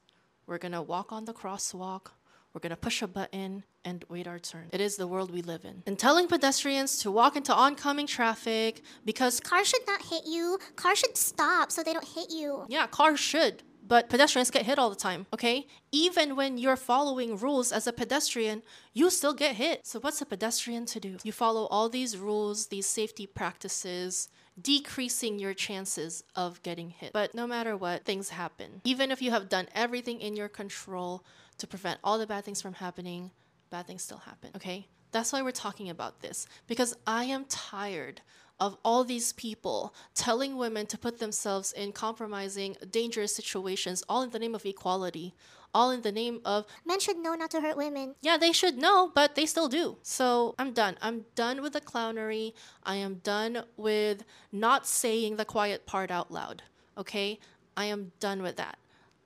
we're 0.46 0.58
gonna 0.58 0.82
walk 0.82 1.12
on 1.12 1.26
the 1.26 1.34
crosswalk, 1.34 2.08
we're 2.54 2.60
gonna 2.62 2.78
push 2.78 3.02
a 3.02 3.08
button 3.08 3.64
and 3.84 4.06
wait 4.10 4.28
our 4.28 4.40
turn. 4.40 4.70
It 4.72 4.80
is 4.80 4.96
the 4.96 5.08
world 5.08 5.32
we 5.32 5.42
live 5.42 5.66
in. 5.66 5.84
And 5.86 5.98
telling 5.98 6.28
pedestrians 6.28 7.00
to 7.00 7.12
walk 7.12 7.36
into 7.36 7.54
oncoming 7.54 8.08
traffic 8.08 8.82
because 9.04 9.40
cars 9.40 9.68
should 9.68 9.86
not 9.88 10.04
hit 10.04 10.24
you, 10.26 10.60
cars 10.76 11.00
should 11.00 11.18
stop 11.18 11.72
so 11.72 11.84
they 11.84 11.94
don't 11.94 12.08
hit 12.08 12.30
you. 12.30 12.66
Yeah, 12.70 12.88
cars 12.88 13.20
should 13.20 13.64
but 13.86 14.10
pedestrians 14.10 14.50
get 14.50 14.66
hit 14.66 14.80
all 14.80 14.90
the 14.90 14.96
time, 14.96 15.26
okay? 15.34 15.68
Even 15.92 16.36
when 16.36 16.58
you're 16.58 16.78
following 16.78 17.38
rules 17.38 17.72
as 17.72 17.86
a 17.86 17.94
pedestrian, 17.94 18.64
you 18.94 19.10
still 19.10 19.34
get 19.34 19.56
hit. 19.56 19.86
So, 19.86 20.00
what's 20.00 20.22
a 20.22 20.26
pedestrian 20.26 20.86
to 20.88 21.00
do? 21.00 21.18
You 21.24 21.32
follow 21.32 21.66
all 21.66 21.90
these 21.90 22.18
rules, 22.18 22.68
these 22.68 22.86
safety 22.86 23.28
practices, 23.28 24.30
decreasing 24.62 25.40
your 25.40 25.54
chances 25.54 26.24
of 26.36 26.62
getting 26.64 26.92
hit. 26.92 27.12
But 27.14 27.36
no 27.36 27.46
matter 27.46 27.76
what, 27.76 28.06
things 28.06 28.30
happen. 28.30 28.82
Even 28.84 29.12
if 29.12 29.22
you 29.22 29.32
have 29.32 29.50
done 29.50 29.68
everything 29.76 30.22
in 30.22 30.36
your 30.36 30.50
control 30.50 31.24
to 31.58 31.68
prevent 31.68 32.00
all 32.04 32.18
the 32.18 32.28
bad 32.28 32.46
things 32.46 32.62
from 32.62 32.74
happening, 32.74 33.32
bad 33.70 33.88
things 33.88 34.04
still 34.04 34.20
happen, 34.20 34.52
okay? 34.56 34.88
That's 35.12 35.32
why 35.32 35.44
we're 35.44 35.52
talking 35.52 35.90
about 35.90 36.22
this 36.22 36.48
because 36.68 36.96
I 37.06 37.26
am 37.26 37.46
tired 37.46 38.22
of 38.60 38.78
all 38.84 39.04
these 39.04 39.34
people 39.34 39.94
telling 40.16 40.58
women 40.58 40.86
to 40.88 40.98
put 40.98 41.20
themselves 41.20 41.72
in 41.72 41.92
compromising, 41.92 42.78
dangerous 42.90 43.36
situations, 43.36 44.04
all 44.08 44.22
in 44.22 44.30
the 44.30 44.40
name 44.40 44.56
of 44.56 44.66
equality, 44.66 45.34
all 45.74 45.92
in 45.92 46.02
the 46.02 46.12
name 46.12 46.40
of 46.46 46.66
men 46.86 47.00
should 47.00 47.18
know 47.18 47.34
not 47.34 47.50
to 47.52 47.62
hurt 47.62 47.76
women. 47.78 48.16
Yeah, 48.22 48.38
they 48.38 48.52
should 48.52 48.78
know, 48.78 49.12
but 49.14 49.36
they 49.36 49.46
still 49.46 49.68
do. 49.68 49.98
So 50.04 50.54
I'm 50.60 50.72
done. 50.72 50.98
I'm 51.02 51.26
done 51.36 51.62
with 51.62 51.74
the 51.74 51.82
clownery. 51.82 52.54
I 52.84 52.96
am 52.96 53.16
done 53.16 53.64
with 53.76 54.24
not 54.52 54.86
saying 54.86 55.38
the 55.38 55.46
quiet 55.46 55.86
part 55.86 56.12
out 56.12 56.32
loud. 56.32 56.64
Okay? 56.98 57.40
I 57.76 57.86
am 57.86 58.12
done 58.20 58.44
with 58.44 58.56
that. 58.58 58.78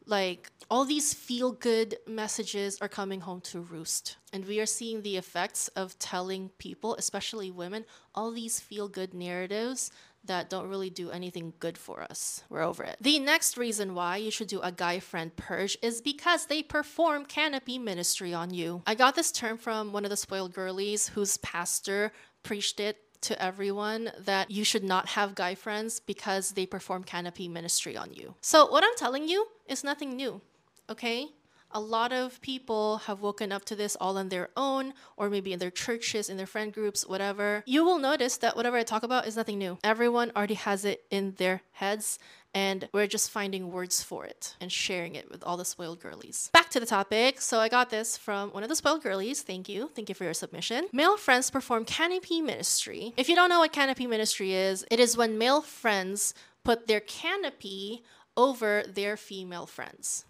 Like 0.08 0.52
all 0.70 0.86
these 0.86 1.14
feel 1.14 1.52
good 1.52 1.98
messages 2.08 2.78
are 2.82 2.88
coming 2.88 3.22
home 3.22 3.42
to 3.42 3.60
roost. 3.62 4.18
And 4.34 4.46
we 4.46 4.60
are 4.60 4.66
seeing 4.66 5.02
the 5.02 5.18
effects 5.18 5.68
of 5.70 5.98
telling 6.00 6.50
people, 6.58 6.96
especially 6.96 7.52
women, 7.52 7.86
all 8.16 8.32
these 8.32 8.60
feel 8.60 8.88
good 8.88 9.14
narratives 9.14 9.92
that 10.26 10.50
don't 10.50 10.68
really 10.68 10.90
do 10.90 11.10
anything 11.10 11.54
good 11.60 11.78
for 11.78 12.02
us. 12.02 12.44
We're 12.50 12.64
over 12.64 12.84
it. 12.84 12.98
The 13.00 13.20
next 13.20 13.58
reason 13.58 13.96
why 13.96 14.18
you 14.18 14.32
should 14.32 14.48
do 14.48 14.60
a 14.62 14.72
guy 14.72 15.00
friend 15.00 15.34
purge 15.36 15.78
is 15.82 16.02
because 16.02 16.46
they 16.46 16.64
perform 16.64 17.26
canopy 17.26 17.78
ministry 17.78 18.34
on 18.34 18.54
you. 18.54 18.82
I 18.86 18.96
got 18.96 19.16
this 19.16 19.32
term 19.32 19.58
from 19.58 19.94
one 19.94 20.04
of 20.04 20.10
the 20.10 20.18
spoiled 20.18 20.54
girlies 20.54 21.08
whose 21.10 21.38
pastor 21.38 22.12
preached 22.44 22.80
it 22.80 22.98
to 23.22 23.42
everyone 23.42 24.12
that 24.20 24.52
you 24.52 24.64
should 24.64 24.84
not 24.84 25.10
have 25.10 25.36
guy 25.36 25.56
friends 25.56 26.00
because 26.00 26.52
they 26.52 26.66
perform 26.66 27.04
canopy 27.04 27.48
ministry 27.48 27.98
on 27.98 28.14
you. 28.14 28.36
So, 28.42 28.66
what 28.70 28.84
I'm 28.84 28.96
telling 28.96 29.28
you 29.28 29.48
is 29.68 29.84
nothing 29.84 30.16
new, 30.16 30.42
okay? 30.90 31.30
A 31.78 31.88
lot 31.98 32.12
of 32.12 32.42
people 32.42 32.98
have 33.06 33.22
woken 33.22 33.52
up 33.52 33.64
to 33.66 33.76
this 33.76 33.96
all 34.02 34.18
on 34.18 34.30
their 34.30 34.50
own, 34.58 34.96
or 35.16 35.30
maybe 35.30 35.54
in 35.54 35.60
their 35.60 35.70
churches, 35.70 36.28
in 36.28 36.36
their 36.36 36.48
friend 36.48 36.74
groups, 36.74 37.06
whatever. 37.06 37.62
You 37.68 37.86
will 37.86 38.00
notice 38.00 38.38
that 38.38 38.56
whatever 38.56 38.78
I 38.78 38.82
talk 38.82 39.04
about 39.04 39.28
is 39.28 39.36
nothing 39.36 39.60
new. 39.60 39.78
Everyone 39.84 40.32
already 40.36 40.56
has 40.56 40.86
it 40.86 41.04
in 41.12 41.36
their 41.38 41.62
heads, 41.74 42.18
and 42.52 42.90
we're 42.94 43.06
just 43.06 43.30
finding 43.30 43.72
words 43.72 44.02
for 44.02 44.26
it 44.26 44.56
and 44.60 44.72
sharing 44.72 45.14
it 45.14 45.30
with 45.30 45.44
all 45.44 45.56
the 45.56 45.66
spoiled 45.66 46.00
girlies. 46.00 46.50
Back 46.52 46.72
to 46.72 46.80
the 46.80 46.88
topic. 46.88 47.42
So 47.42 47.60
I 47.60 47.70
got 47.70 47.92
this 47.92 48.18
from 48.18 48.50
one 48.54 48.64
of 48.64 48.70
the 48.70 48.76
spoiled 48.76 49.04
girlies. 49.04 49.44
Thank 49.44 49.70
you. 49.70 49.92
Thank 49.94 50.10
you 50.10 50.16
for 50.16 50.24
your 50.24 50.34
submission. 50.34 50.88
Male 50.92 51.16
friends 51.16 51.52
perform 51.52 51.86
canopy 51.86 52.42
ministry. 52.42 53.14
If 53.18 53.30
you 53.30 53.36
don't 53.36 53.50
know 53.50 53.60
what 53.60 53.72
canopy 53.72 54.08
ministry 54.08 54.54
is, 54.54 54.84
it 54.90 55.00
is 55.00 55.16
when 55.16 55.38
male 55.38 55.62
friends 55.62 56.34
put 56.64 56.88
their 56.88 57.02
canopy 57.02 58.04
over 58.36 58.84
their 58.88 59.16
female 59.16 59.68
friends 59.68 60.26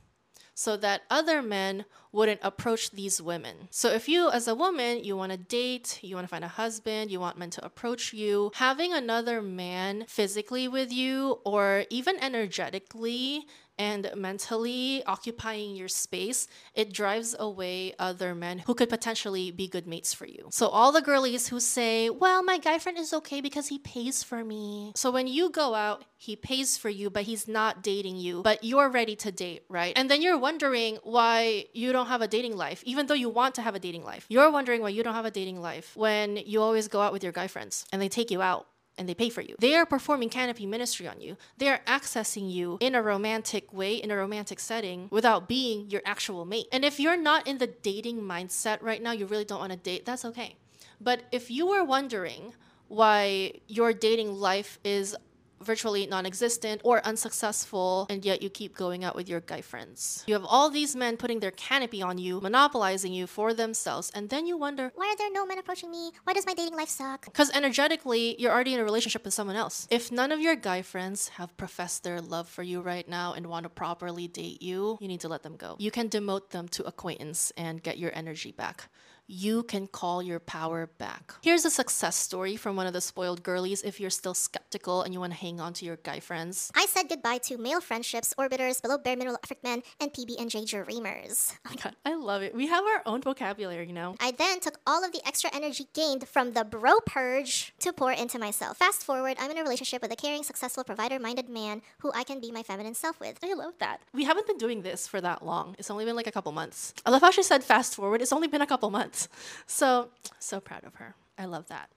so 0.58 0.76
that 0.76 1.04
other 1.12 1.44
men 1.44 1.86
wouldn't 2.12 2.40
approach 2.42 2.90
these 2.90 3.22
women. 3.22 3.68
So 3.70 3.90
if 3.90 4.10
you 4.10 4.32
as 4.32 4.48
a 4.48 4.56
woman, 4.56 5.04
you 5.04 5.16
want 5.16 5.32
to 5.32 5.38
date, 5.38 6.00
you 6.02 6.16
want 6.16 6.26
to 6.26 6.30
find 6.30 6.44
a 6.44 6.48
husband, 6.48 7.12
you 7.12 7.20
want 7.20 7.38
men 7.38 7.52
to 7.52 7.64
approach 7.64 8.12
you, 8.12 8.50
having 8.56 8.92
another 8.92 9.40
man 9.40 10.06
physically 10.08 10.68
with 10.68 10.92
you 10.92 11.38
or 11.46 11.86
even 11.92 12.18
energetically 12.24 13.46
and 13.78 14.10
mentally 14.16 15.04
occupying 15.06 15.76
your 15.76 15.88
space, 15.88 16.48
it 16.74 16.94
drives 16.94 17.36
away 17.38 17.94
other 18.00 18.34
men 18.36 18.60
who 18.60 18.74
could 18.74 18.90
potentially 18.90 19.52
be 19.52 19.68
good 19.68 19.88
mates 19.88 20.14
for 20.14 20.26
you. 20.26 20.48
So, 20.52 20.68
all 20.68 20.92
the 20.92 21.02
girlies 21.02 21.48
who 21.50 21.60
say, 21.60 22.10
Well, 22.10 22.44
my 22.44 22.58
guy 22.58 22.80
friend 22.80 22.98
is 22.98 23.14
okay 23.14 23.42
because 23.42 23.68
he 23.68 23.80
pays 23.80 24.24
for 24.24 24.44
me. 24.44 24.92
So, 24.96 25.12
when 25.12 25.28
you 25.28 25.50
go 25.50 25.76
out, 25.76 26.04
he 26.18 26.36
pays 26.36 26.78
for 26.78 26.90
you, 26.90 27.10
but 27.10 27.24
he's 27.24 27.48
not 27.48 27.84
dating 27.84 28.18
you, 28.18 28.42
but 28.42 28.64
you're 28.64 28.90
ready 28.90 29.16
to 29.18 29.32
date, 29.32 29.64
right? 29.70 29.94
And 29.96 30.10
then 30.10 30.22
you're 30.22 30.38
wondering 30.38 30.98
why 31.04 31.66
you 31.74 31.94
don't 31.94 32.08
have 32.08 32.22
a 32.22 32.28
dating 32.28 32.58
life, 32.58 32.84
even 32.86 33.06
though 33.06 33.14
you 33.14 33.30
want 33.30 33.56
to 33.56 33.62
have 33.62 33.76
a 33.76 33.80
dating 33.80 34.04
life. 34.04 34.26
You're 34.30 34.52
wondering 34.52 34.82
why 34.82 34.90
you 34.90 35.04
don't 35.04 35.14
have 35.14 35.26
a 35.26 35.32
dating 35.32 35.62
life 35.62 35.96
when 35.96 36.38
you 36.38 36.62
always 36.62 36.88
go 36.88 37.02
out 37.02 37.14
with 37.14 37.24
your 37.24 37.32
guy 37.32 37.48
friends 37.48 37.86
and 37.92 38.02
they 38.02 38.10
take 38.10 38.32
you 38.32 38.42
out 38.42 38.68
and 38.98 39.08
they 39.08 39.13
pay 39.13 39.30
for 39.30 39.42
you. 39.42 39.56
They 39.60 39.75
are 39.75 39.86
performing 39.86 40.30
canopy 40.30 40.66
ministry 40.66 41.08
on 41.08 41.22
you. 41.22 41.38
They 41.58 41.70
are 41.70 41.82
accessing 41.88 42.51
you 42.51 42.77
in 42.80 42.96
a 42.96 43.01
romantic 43.01 43.72
way, 43.74 43.96
in 43.96 44.12
a 44.12 44.16
romantic 44.16 44.60
setting, 44.60 45.08
without 45.12 45.48
being 45.48 45.89
your 45.89 46.01
actual 46.06 46.46
mate. 46.46 46.68
And 46.72 46.84
if 46.84 47.00
you're 47.00 47.18
not 47.18 47.48
in 47.48 47.58
the 47.58 47.68
dating 47.68 48.22
mindset 48.22 48.82
right 48.82 49.01
now, 49.01 49.12
you 49.12 49.25
really 49.25 49.46
don't 49.46 49.60
want 49.60 49.72
to 49.72 49.77
date, 49.77 50.06
that's 50.06 50.25
okay. 50.25 50.56
But 51.00 51.24
if 51.32 51.51
you 51.51 51.68
were 51.68 51.84
wondering 51.84 52.54
why 52.88 53.54
your 53.68 53.94
dating 53.94 54.34
life 54.34 54.80
is 54.84 55.16
virtually 55.62 56.06
non-existent 56.08 56.82
or 56.84 57.06
unsuccessful 57.06 58.08
and 58.10 58.26
yet 58.26 58.42
you 58.42 58.50
keep 58.50 58.76
going 58.76 59.04
out 59.04 59.16
with 59.16 59.30
your 59.30 59.40
guy 59.40 59.62
friends. 59.62 60.24
You 60.28 60.34
have 60.34 60.46
all 60.46 60.70
these 60.70 60.96
men 60.96 61.18
putting 61.18 61.40
their 61.40 61.52
canopy 61.52 62.02
on 62.02 62.18
you, 62.18 62.40
monopolizing 62.42 63.14
you 63.14 63.28
for 63.28 63.54
themselves, 63.54 64.12
and 64.14 64.30
then 64.30 64.46
you 64.46 64.58
wonder, 64.58 64.92
Why 64.96 65.08
are 65.14 65.18
there 65.18 65.32
no 65.32 65.46
men 65.46 65.60
approaching 65.60 65.92
me? 65.92 66.12
Why 66.24 66.34
does 66.34 66.46
my 66.46 66.54
dating 66.54 66.76
life 66.76 66.90
suck? 66.90 67.26
because 67.26 67.52
energetically 67.52 68.36
you're 68.40 68.52
already 68.52 68.74
in 68.74 68.80
a 68.80 68.84
relationship 68.84 69.24
with 69.26 69.34
someone 69.34 69.56
else. 69.56 69.88
If 69.90 70.12
none 70.12 70.32
of 70.32 70.40
your 70.40 70.56
guy 70.56 70.82
friends 70.82 71.30
have 71.30 71.56
professed 71.58 72.04
their 72.04 72.22
love 72.22 72.48
for 72.48 72.64
you 72.64 72.82
right 72.82 73.08
now 73.08 73.34
and 73.34 73.48
want 73.48 73.64
to 73.64 73.70
properly 73.70 74.28
date 74.28 74.62
you, 74.62 74.98
you 75.02 75.08
need 75.08 75.22
to 75.22 75.28
let 75.28 75.44
them 75.44 75.56
go. 75.56 75.76
You 75.80 75.92
can 75.92 76.10
demote 76.10 76.50
them 76.50 76.68
to 76.70 76.84
acquaintance 76.86 77.52
and 77.58 77.82
get 77.84 77.98
your 77.98 78.12
energy 78.14 78.52
back 78.52 78.90
you 79.28 79.64
can 79.64 79.88
call 79.88 80.24
your 80.24 80.40
power 80.40 80.88
back. 80.98 81.34
Here's 81.42 81.66
a 81.66 81.70
success 81.70 82.16
story 82.16 82.56
from 82.56 82.76
one 82.76 82.88
of 82.88 82.94
the 82.94 83.02
spoiled 83.02 83.44
girlies 83.44 83.84
if 83.84 84.00
you're 84.00 84.10
still 84.10 84.34
skeptical 84.34 85.02
and 85.02 85.14
you 85.14 85.20
want 85.20 85.34
to 85.34 85.40
hang 85.40 85.60
on 85.60 85.74
to 85.74 85.86
your 85.86 85.98
guy 85.98 86.20
friends. 86.22 86.72
I 86.76 86.86
said 86.86 87.10
goodbye 87.10 87.40
to 87.40 87.58
male 87.58 87.82
friendships, 87.82 88.34
orbiters, 88.40 88.82
below 88.82 88.98
bare 88.98 89.18
mineral 89.18 89.38
effort 89.44 89.58
men, 89.64 89.84
and 90.00 90.14
PB&J 90.14 90.66
dreamers. 90.66 91.54
Oh 91.68 91.72
my 91.72 91.76
god, 91.84 91.96
I 92.06 92.16
love 92.16 92.44
it. 92.44 92.56
We 92.56 92.68
have 92.68 92.86
our 92.86 93.02
own 93.06 93.22
vocabulary, 93.22 93.88
you 93.88 93.94
know? 93.94 94.16
I 94.22 94.32
then 94.32 94.62
took 94.62 94.80
all 94.88 95.04
of 95.04 95.12
the 95.12 95.20
extra 95.28 95.50
energy 95.54 95.88
gained 95.94 96.26
from 96.28 96.54
the 96.54 96.64
bro 96.64 96.94
purge 97.06 97.74
to 97.80 97.92
pour 97.92 98.14
into 98.14 98.40
myself. 98.40 98.78
Fast 98.78 99.04
forward, 99.04 99.36
I'm 99.38 99.52
in 99.52 99.58
a 99.58 99.64
relationship 99.64 100.02
with 100.02 100.14
a 100.14 100.16
caring, 100.16 100.44
successful, 100.44 100.86
provider-minded 100.86 101.50
man 101.50 101.82
who 102.00 102.12
I 102.16 102.24
can 102.24 102.40
be 102.40 102.52
my 102.52 102.64
feminine 102.64 102.94
self 102.96 103.20
with. 103.20 103.38
I 103.44 103.54
love 103.54 103.74
that. 103.80 104.00
We 104.14 104.24
haven't 104.24 104.48
been 104.48 104.58
doing 104.58 104.82
this 104.82 105.08
for 105.08 105.20
that 105.20 105.46
long. 105.46 105.76
It's 105.78 105.92
only 105.92 106.06
been 106.06 106.16
like 106.16 106.28
a 106.28 106.32
couple 106.32 106.54
months. 106.54 106.94
I 107.06 107.10
love 107.10 107.22
how 107.22 107.32
she 107.32 107.44
said 107.44 107.66
fast 107.66 107.94
forward. 107.96 108.22
It's 108.22 108.32
only 108.34 108.48
been 108.48 108.62
a 108.62 108.68
couple 108.68 108.90
months. 108.90 109.17
So, 109.66 110.10
so 110.40 110.60
proud 110.60 110.84
of 110.84 110.96
her. 110.96 111.16
I 111.38 111.46
love 111.46 111.68
that. 111.68 111.90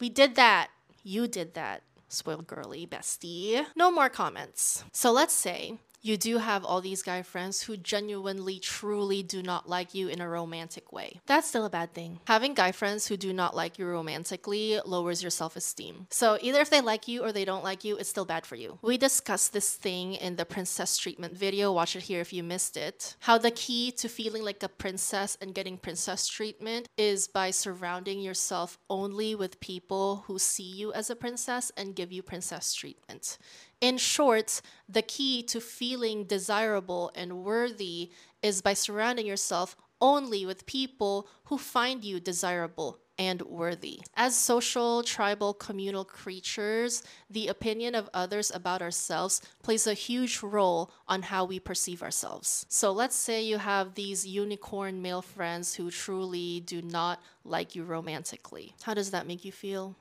We 0.00 0.08
did 0.08 0.34
that. 0.34 0.68
You 1.02 1.26
did 1.28 1.54
that. 1.54 1.82
Spoiled 2.08 2.46
girly 2.46 2.86
bestie. 2.86 3.64
No 3.74 3.90
more 3.90 4.08
comments. 4.08 4.84
So 4.92 5.10
let's 5.10 5.34
say 5.34 5.78
you 6.06 6.16
do 6.16 6.38
have 6.38 6.64
all 6.64 6.80
these 6.80 7.02
guy 7.02 7.22
friends 7.22 7.62
who 7.62 7.76
genuinely, 7.76 8.60
truly 8.60 9.24
do 9.24 9.42
not 9.42 9.68
like 9.68 9.92
you 9.92 10.06
in 10.06 10.20
a 10.20 10.28
romantic 10.28 10.92
way. 10.92 11.20
That's 11.26 11.48
still 11.48 11.64
a 11.64 11.70
bad 11.70 11.94
thing. 11.94 12.20
Having 12.26 12.54
guy 12.54 12.70
friends 12.70 13.08
who 13.08 13.16
do 13.16 13.32
not 13.32 13.56
like 13.56 13.76
you 13.76 13.86
romantically 13.86 14.78
lowers 14.86 15.22
your 15.22 15.30
self 15.30 15.56
esteem. 15.56 16.06
So 16.10 16.38
either 16.40 16.60
if 16.60 16.70
they 16.70 16.80
like 16.80 17.08
you 17.08 17.24
or 17.24 17.32
they 17.32 17.44
don't 17.44 17.64
like 17.64 17.82
you, 17.82 17.96
it's 17.96 18.08
still 18.08 18.24
bad 18.24 18.46
for 18.46 18.54
you. 18.54 18.78
We 18.82 18.98
discussed 18.98 19.52
this 19.52 19.74
thing 19.74 20.14
in 20.14 20.36
the 20.36 20.44
princess 20.44 20.96
treatment 20.96 21.36
video. 21.36 21.72
Watch 21.72 21.96
it 21.96 22.04
here 22.04 22.20
if 22.20 22.32
you 22.32 22.44
missed 22.44 22.76
it. 22.76 23.16
How 23.20 23.36
the 23.36 23.50
key 23.50 23.90
to 23.92 24.08
feeling 24.08 24.44
like 24.44 24.62
a 24.62 24.68
princess 24.68 25.36
and 25.40 25.54
getting 25.54 25.76
princess 25.76 26.28
treatment 26.28 26.88
is 26.96 27.26
by 27.26 27.50
surrounding 27.50 28.20
yourself 28.20 28.78
only 28.88 29.34
with 29.34 29.58
people 29.58 30.24
who 30.26 30.38
see 30.38 30.62
you 30.62 30.92
as 30.92 31.10
a 31.10 31.16
princess 31.16 31.72
and 31.76 31.96
give 31.96 32.12
you 32.12 32.22
princess 32.22 32.72
treatment. 32.74 33.38
In 33.80 33.98
short, 33.98 34.62
the 34.88 35.02
key 35.02 35.42
to 35.44 35.60
feeling 35.60 36.24
desirable 36.24 37.10
and 37.14 37.44
worthy 37.44 38.10
is 38.42 38.62
by 38.62 38.74
surrounding 38.74 39.26
yourself 39.26 39.76
only 40.00 40.46
with 40.46 40.66
people 40.66 41.28
who 41.44 41.58
find 41.58 42.04
you 42.04 42.20
desirable 42.20 42.98
and 43.18 43.42
worthy. 43.42 44.00
As 44.14 44.36
social, 44.36 45.02
tribal, 45.02 45.54
communal 45.54 46.04
creatures, 46.04 47.02
the 47.30 47.48
opinion 47.48 47.94
of 47.94 48.10
others 48.12 48.50
about 48.54 48.82
ourselves 48.82 49.40
plays 49.62 49.86
a 49.86 49.94
huge 49.94 50.42
role 50.42 50.90
on 51.08 51.22
how 51.22 51.44
we 51.44 51.58
perceive 51.58 52.02
ourselves. 52.02 52.66
So 52.68 52.92
let's 52.92 53.16
say 53.16 53.42
you 53.42 53.58
have 53.58 53.94
these 53.94 54.26
unicorn 54.26 55.00
male 55.00 55.22
friends 55.22 55.74
who 55.74 55.90
truly 55.90 56.60
do 56.60 56.82
not 56.82 57.22
like 57.44 57.74
you 57.74 57.84
romantically. 57.84 58.74
How 58.82 58.94
does 58.94 59.10
that 59.12 59.26
make 59.26 59.44
you 59.44 59.52
feel? 59.52 59.96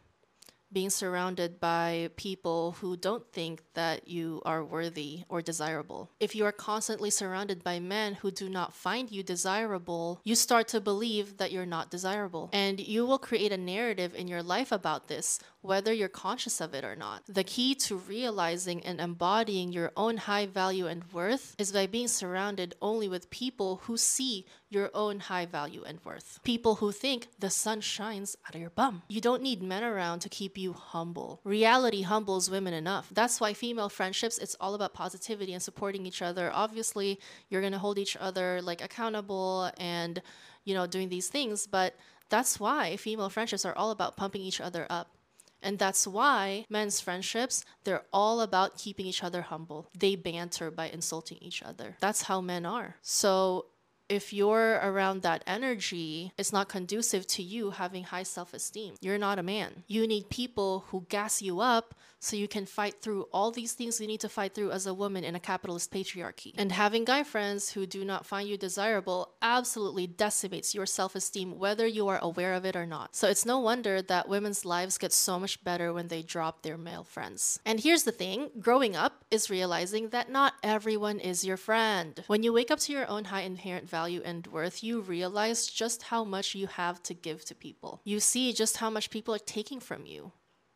Being 0.75 0.89
surrounded 0.89 1.57
by 1.61 2.09
people 2.17 2.73
who 2.81 2.97
don't 2.97 3.31
think 3.31 3.63
that 3.75 4.09
you 4.09 4.41
are 4.45 4.61
worthy 4.61 5.23
or 5.29 5.41
desirable. 5.41 6.11
If 6.19 6.35
you 6.35 6.43
are 6.43 6.51
constantly 6.51 7.09
surrounded 7.09 7.63
by 7.63 7.79
men 7.79 8.15
who 8.15 8.29
do 8.29 8.49
not 8.49 8.73
find 8.73 9.09
you 9.09 9.23
desirable, 9.23 10.19
you 10.25 10.35
start 10.35 10.67
to 10.67 10.81
believe 10.81 11.37
that 11.37 11.53
you're 11.53 11.65
not 11.65 11.89
desirable. 11.89 12.49
And 12.51 12.81
you 12.81 13.05
will 13.05 13.17
create 13.17 13.53
a 13.53 13.57
narrative 13.57 14.13
in 14.13 14.27
your 14.27 14.43
life 14.43 14.73
about 14.73 15.07
this, 15.07 15.39
whether 15.65 15.91
you're 15.91 16.07
conscious 16.07 16.61
of 16.61 16.73
it 16.73 16.83
or 16.83 16.95
not. 16.95 17.23
The 17.27 17.43
key 17.43 17.75
to 17.75 17.97
realizing 17.97 18.85
and 18.85 18.99
embodying 19.01 19.71
your 19.71 19.91
own 19.97 20.17
high 20.17 20.45
value 20.45 20.87
and 20.87 21.03
worth 21.11 21.55
is 21.57 21.71
by 21.71 21.87
being 21.87 22.07
surrounded 22.07 22.75
only 22.81 23.07
with 23.07 23.29
people 23.29 23.81
who 23.83 23.97
see 23.97 24.45
your 24.69 24.91
own 24.93 25.19
high 25.19 25.45
value 25.45 25.83
and 25.85 25.99
worth. 26.03 26.39
People 26.43 26.75
who 26.75 26.91
think 26.91 27.27
the 27.39 27.49
sun 27.49 27.81
shines 27.81 28.35
out 28.47 28.55
of 28.55 28.61
your 28.61 28.69
bum. 28.69 29.01
You 29.07 29.21
don't 29.21 29.41
need 29.41 29.63
men 29.63 29.83
around 29.83 30.19
to 30.19 30.29
keep 30.29 30.57
you 30.57 30.73
humble. 30.73 31.39
Reality 31.43 32.01
humbles 32.01 32.49
women 32.49 32.73
enough. 32.73 33.09
That's 33.11 33.39
why 33.39 33.53
female 33.53 33.89
friendships, 33.89 34.37
it's 34.37 34.55
all 34.59 34.75
about 34.75 34.93
positivity 34.93 35.53
and 35.53 35.63
supporting 35.63 36.05
each 36.05 36.21
other. 36.21 36.51
Obviously, 36.53 37.19
you're 37.49 37.61
going 37.61 37.73
to 37.73 37.79
hold 37.79 37.97
each 37.97 38.17
other 38.17 38.61
like 38.61 38.83
accountable 38.83 39.71
and, 39.77 40.21
you 40.63 40.73
know, 40.73 40.85
doing 40.87 41.09
these 41.09 41.27
things, 41.27 41.67
but 41.67 41.95
that's 42.29 42.59
why 42.59 42.97
female 42.97 43.29
friendships 43.29 43.65
are 43.65 43.75
all 43.75 43.91
about 43.91 44.17
pumping 44.17 44.41
each 44.41 44.59
other 44.59 44.87
up. 44.89 45.14
And 45.61 45.79
that's 45.79 46.05
why 46.05 46.65
men's 46.69 46.99
friendships, 46.99 47.65
they're 47.83 48.05
all 48.13 48.41
about 48.41 48.77
keeping 48.77 49.05
each 49.05 49.23
other 49.23 49.41
humble. 49.41 49.89
They 49.97 50.15
banter 50.15 50.69
by 50.71 50.89
insulting 50.89 51.37
each 51.41 51.63
other. 51.63 51.97
That's 51.99 52.23
how 52.23 52.41
men 52.41 52.65
are. 52.65 52.95
So 53.01 53.67
if 54.09 54.33
you're 54.33 54.79
around 54.83 55.21
that 55.23 55.43
energy, 55.47 56.31
it's 56.37 56.53
not 56.53 56.69
conducive 56.69 57.25
to 57.27 57.43
you 57.43 57.71
having 57.71 58.03
high 58.03 58.23
self 58.23 58.53
esteem. 58.53 58.95
You're 59.01 59.17
not 59.17 59.39
a 59.39 59.43
man. 59.43 59.83
You 59.87 60.07
need 60.07 60.29
people 60.29 60.85
who 60.89 61.05
gas 61.09 61.41
you 61.41 61.59
up 61.59 61.95
so 62.19 62.35
you 62.35 62.47
can 62.47 62.65
fight 62.65 62.95
through 63.01 63.27
all 63.31 63.51
these 63.51 63.73
things 63.73 64.01
you 64.01 64.07
need 64.07 64.19
to 64.21 64.29
fight 64.29 64.55
through 64.55 64.71
as 64.71 64.87
a 64.87 64.93
woman 64.93 65.23
in 65.23 65.35
a 65.35 65.39
capitalist 65.39 65.91
patriarchy. 65.91 66.53
And 66.57 66.71
having 66.71 67.05
guy 67.05 67.23
friends 67.23 67.69
who 67.69 67.85
do 67.85 68.03
not 68.03 68.25
find 68.25 68.49
you 68.49 68.57
desirable 68.57 69.35
absolutely 69.43 70.07
decimates 70.07 70.73
your 70.73 70.85
self 70.85 71.15
esteem, 71.15 71.59
whether 71.59 71.85
you 71.85 72.07
are 72.07 72.19
aware 72.21 72.53
of 72.53 72.65
it 72.65 72.75
or 72.75 72.85
not. 72.85 73.15
So 73.15 73.29
it's 73.29 73.45
no 73.45 73.59
wonder 73.59 74.01
that 74.01 74.27
women's 74.27 74.65
lives 74.65 74.97
get 74.97 75.13
so 75.13 75.39
much 75.39 75.63
better 75.63 75.93
when 75.93 76.07
they 76.07 76.23
drop 76.23 76.63
their 76.63 76.77
male 76.77 77.03
friends. 77.03 77.59
And 77.65 77.79
here's 77.79 78.03
the 78.03 78.11
thing 78.11 78.49
growing 78.59 78.95
up 78.95 79.23
is 79.29 79.49
realizing 79.49 80.09
that 80.09 80.31
not 80.31 80.53
everyone 80.63 81.19
is 81.19 81.45
your 81.45 81.57
friend. 81.57 82.23
When 82.27 82.43
you 82.43 82.53
wake 82.53 82.71
up 82.71 82.79
to 82.79 82.93
your 82.93 83.07
own 83.07 83.25
high 83.25 83.41
inherent 83.41 83.89
value 83.97 84.21
and 84.25 84.45
worth, 84.47 84.83
you 84.83 84.99
realize 84.99 85.67
just 85.67 86.03
how 86.11 86.23
much 86.35 86.47
you 86.55 86.67
have 86.67 86.97
to 87.03 87.13
give 87.13 87.39
to 87.45 87.55
people. 87.55 88.01
You 88.03 88.19
see 88.19 88.51
just 88.53 88.75
how 88.77 88.89
much 88.89 89.09
people 89.09 89.33
are 89.33 89.47
taking 89.57 89.79
from 89.79 90.05
you 90.05 90.31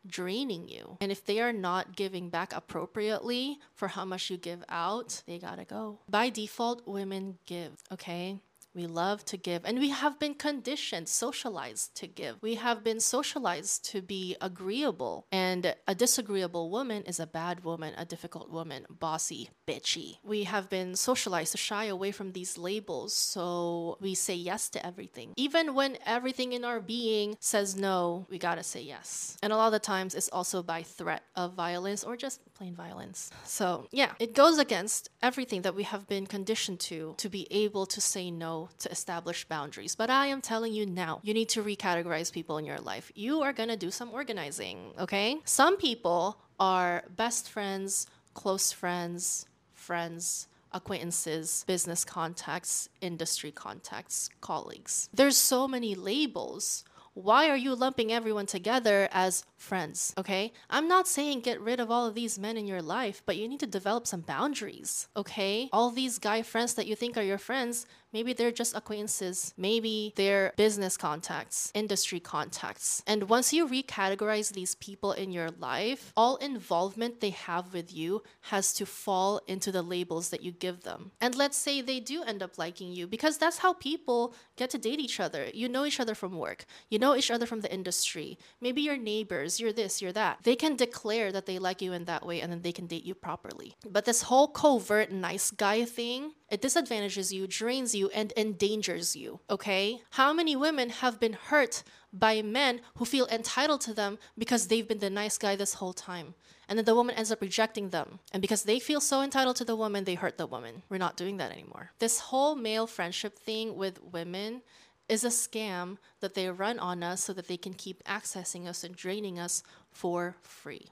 draining 0.06 0.68
you. 0.68 0.96
And 1.00 1.12
if 1.12 1.24
they 1.24 1.40
are 1.40 1.52
not 1.52 1.96
giving 1.96 2.30
back 2.30 2.50
appropriately 2.54 3.58
for 3.74 3.88
how 3.88 4.04
much 4.04 4.30
you 4.30 4.36
give 4.36 4.64
out, 4.68 5.22
they 5.26 5.38
gotta 5.38 5.64
go. 5.64 5.98
By 6.08 6.30
default, 6.30 6.86
women 6.86 7.38
give, 7.46 7.72
okay? 7.92 8.40
We 8.74 8.86
love 8.86 9.24
to 9.26 9.36
give, 9.36 9.64
and 9.64 9.78
we 9.78 9.88
have 9.90 10.18
been 10.18 10.34
conditioned, 10.34 11.08
socialized 11.08 11.96
to 11.96 12.06
give. 12.06 12.36
We 12.40 12.54
have 12.54 12.84
been 12.84 13.00
socialized 13.00 13.84
to 13.90 14.00
be 14.00 14.36
agreeable, 14.40 15.26
and 15.32 15.74
a 15.88 15.94
disagreeable 15.94 16.70
woman 16.70 17.02
is 17.02 17.18
a 17.18 17.26
bad 17.26 17.64
woman, 17.64 17.94
a 17.96 18.04
difficult 18.04 18.48
woman, 18.50 18.86
bossy, 18.88 19.50
bitchy. 19.66 20.18
We 20.22 20.44
have 20.44 20.70
been 20.70 20.94
socialized 20.94 21.52
to 21.52 21.58
shy 21.58 21.86
away 21.86 22.12
from 22.12 22.32
these 22.32 22.56
labels, 22.56 23.12
so 23.12 23.98
we 24.00 24.14
say 24.14 24.34
yes 24.34 24.68
to 24.70 24.86
everything. 24.86 25.32
Even 25.36 25.74
when 25.74 25.98
everything 26.06 26.52
in 26.52 26.64
our 26.64 26.80
being 26.80 27.36
says 27.40 27.74
no, 27.74 28.26
we 28.30 28.38
gotta 28.38 28.62
say 28.62 28.82
yes. 28.82 29.36
And 29.42 29.52
a 29.52 29.56
lot 29.56 29.66
of 29.66 29.72
the 29.72 29.80
times, 29.80 30.14
it's 30.14 30.28
also 30.28 30.62
by 30.62 30.82
threat 30.84 31.24
of 31.34 31.54
violence 31.54 32.04
or 32.04 32.16
just 32.16 32.40
plain 32.54 32.74
violence. 32.74 33.30
So, 33.44 33.88
yeah, 33.90 34.12
it 34.20 34.34
goes 34.34 34.58
against 34.58 35.10
everything 35.22 35.62
that 35.62 35.74
we 35.74 35.82
have 35.82 36.06
been 36.06 36.26
conditioned 36.26 36.78
to 36.80 37.14
to 37.18 37.28
be 37.28 37.48
able 37.50 37.86
to 37.86 38.00
say 38.00 38.30
no 38.30 38.59
to 38.80 38.90
establish 38.90 39.44
boundaries. 39.44 39.94
But 39.94 40.10
I 40.10 40.26
am 40.26 40.40
telling 40.40 40.72
you 40.72 40.86
now, 40.86 41.20
you 41.22 41.34
need 41.34 41.48
to 41.50 41.62
recategorize 41.62 42.32
people 42.32 42.58
in 42.58 42.64
your 42.64 42.78
life. 42.78 43.10
You 43.14 43.42
are 43.42 43.52
going 43.52 43.68
to 43.68 43.76
do 43.76 43.90
some 43.90 44.10
organizing, 44.10 44.78
okay? 44.98 45.38
Some 45.44 45.76
people 45.76 46.40
are 46.58 47.04
best 47.16 47.48
friends, 47.48 48.06
close 48.34 48.72
friends, 48.72 49.46
friends, 49.74 50.48
acquaintances, 50.72 51.64
business 51.66 52.04
contacts, 52.04 52.88
industry 53.00 53.50
contacts, 53.50 54.30
colleagues. 54.40 55.08
There's 55.12 55.36
so 55.36 55.66
many 55.66 55.94
labels 55.94 56.84
why 57.14 57.50
are 57.50 57.56
you 57.56 57.74
lumping 57.74 58.12
everyone 58.12 58.46
together 58.46 59.08
as 59.10 59.44
friends? 59.56 60.14
Okay? 60.16 60.52
I'm 60.68 60.86
not 60.86 61.08
saying 61.08 61.40
get 61.40 61.60
rid 61.60 61.80
of 61.80 61.90
all 61.90 62.06
of 62.06 62.14
these 62.14 62.38
men 62.38 62.56
in 62.56 62.66
your 62.66 62.82
life, 62.82 63.22
but 63.26 63.36
you 63.36 63.48
need 63.48 63.60
to 63.60 63.66
develop 63.66 64.06
some 64.06 64.20
boundaries. 64.20 65.08
Okay? 65.16 65.68
All 65.72 65.90
these 65.90 66.18
guy 66.18 66.42
friends 66.42 66.74
that 66.74 66.86
you 66.86 66.94
think 66.94 67.16
are 67.16 67.22
your 67.22 67.38
friends, 67.38 67.84
maybe 68.12 68.32
they're 68.32 68.50
just 68.50 68.76
acquaintances. 68.76 69.54
Maybe 69.56 70.12
they're 70.16 70.52
business 70.56 70.96
contacts, 70.96 71.70
industry 71.74 72.20
contacts. 72.20 73.02
And 73.06 73.28
once 73.28 73.52
you 73.52 73.68
recategorize 73.68 74.52
these 74.52 74.74
people 74.74 75.12
in 75.12 75.32
your 75.32 75.50
life, 75.50 76.12
all 76.16 76.36
involvement 76.36 77.20
they 77.20 77.30
have 77.30 77.72
with 77.72 77.92
you 77.92 78.22
has 78.42 78.72
to 78.74 78.86
fall 78.86 79.40
into 79.46 79.70
the 79.72 79.82
labels 79.82 80.30
that 80.30 80.42
you 80.42 80.52
give 80.52 80.82
them. 80.82 81.12
And 81.20 81.34
let's 81.34 81.56
say 81.56 81.80
they 81.80 82.00
do 82.00 82.22
end 82.22 82.42
up 82.42 82.58
liking 82.58 82.92
you, 82.92 83.06
because 83.06 83.38
that's 83.38 83.58
how 83.58 83.72
people 83.74 84.34
get 84.56 84.70
to 84.70 84.78
date 84.78 85.00
each 85.00 85.20
other. 85.20 85.48
You 85.52 85.68
know 85.68 85.84
each 85.84 86.00
other 86.00 86.14
from 86.14 86.36
work. 86.36 86.64
You 86.88 86.98
know 86.98 87.16
each 87.16 87.30
other 87.30 87.46
from 87.46 87.60
the 87.60 87.72
industry. 87.72 88.38
Maybe 88.60 88.82
your 88.82 88.96
neighbors, 88.96 89.60
you're 89.60 89.72
this, 89.72 90.02
you're 90.02 90.12
that. 90.12 90.38
They 90.42 90.56
can 90.56 90.76
declare 90.76 91.32
that 91.32 91.46
they 91.46 91.58
like 91.58 91.80
you 91.82 91.92
in 91.92 92.04
that 92.06 92.26
way 92.26 92.40
and 92.40 92.52
then 92.52 92.62
they 92.62 92.72
can 92.72 92.86
date 92.86 93.04
you 93.04 93.14
properly. 93.14 93.76
But 93.88 94.04
this 94.04 94.22
whole 94.22 94.48
covert 94.48 95.10
nice 95.10 95.50
guy 95.50 95.84
thing, 95.84 96.32
it 96.50 96.60
disadvantages 96.60 97.32
you, 97.32 97.46
drains 97.46 97.94
you, 97.94 98.10
and 98.10 98.32
endangers 98.36 99.14
you, 99.14 99.40
okay? 99.48 100.00
How 100.10 100.32
many 100.32 100.56
women 100.56 100.90
have 100.90 101.20
been 101.20 101.34
hurt 101.34 101.84
by 102.12 102.42
men 102.42 102.80
who 102.96 103.04
feel 103.04 103.28
entitled 103.28 103.80
to 103.82 103.94
them 103.94 104.18
because 104.36 104.66
they've 104.66 104.86
been 104.86 104.98
the 104.98 105.10
nice 105.10 105.38
guy 105.38 105.54
this 105.56 105.74
whole 105.74 105.92
time? 105.92 106.34
And 106.68 106.78
then 106.78 106.84
the 106.84 106.94
woman 106.94 107.16
ends 107.16 107.32
up 107.32 107.40
rejecting 107.40 107.90
them. 107.90 108.20
And 108.32 108.40
because 108.40 108.64
they 108.64 108.78
feel 108.78 109.00
so 109.00 109.22
entitled 109.22 109.56
to 109.56 109.64
the 109.64 109.76
woman, 109.76 110.04
they 110.04 110.14
hurt 110.14 110.38
the 110.38 110.46
woman. 110.46 110.82
We're 110.88 110.98
not 110.98 111.16
doing 111.16 111.36
that 111.38 111.52
anymore. 111.52 111.92
This 111.98 112.20
whole 112.20 112.54
male 112.54 112.86
friendship 112.86 113.38
thing 113.38 113.76
with 113.76 114.02
women 114.02 114.62
is 115.08 115.24
a 115.24 115.28
scam 115.28 115.98
that 116.20 116.34
they 116.34 116.48
run 116.48 116.78
on 116.78 117.02
us 117.02 117.24
so 117.24 117.32
that 117.32 117.48
they 117.48 117.56
can 117.56 117.74
keep 117.74 118.02
accessing 118.04 118.66
us 118.66 118.84
and 118.84 118.94
draining 118.94 119.38
us 119.38 119.64
for 119.90 120.36
free. 120.42 120.86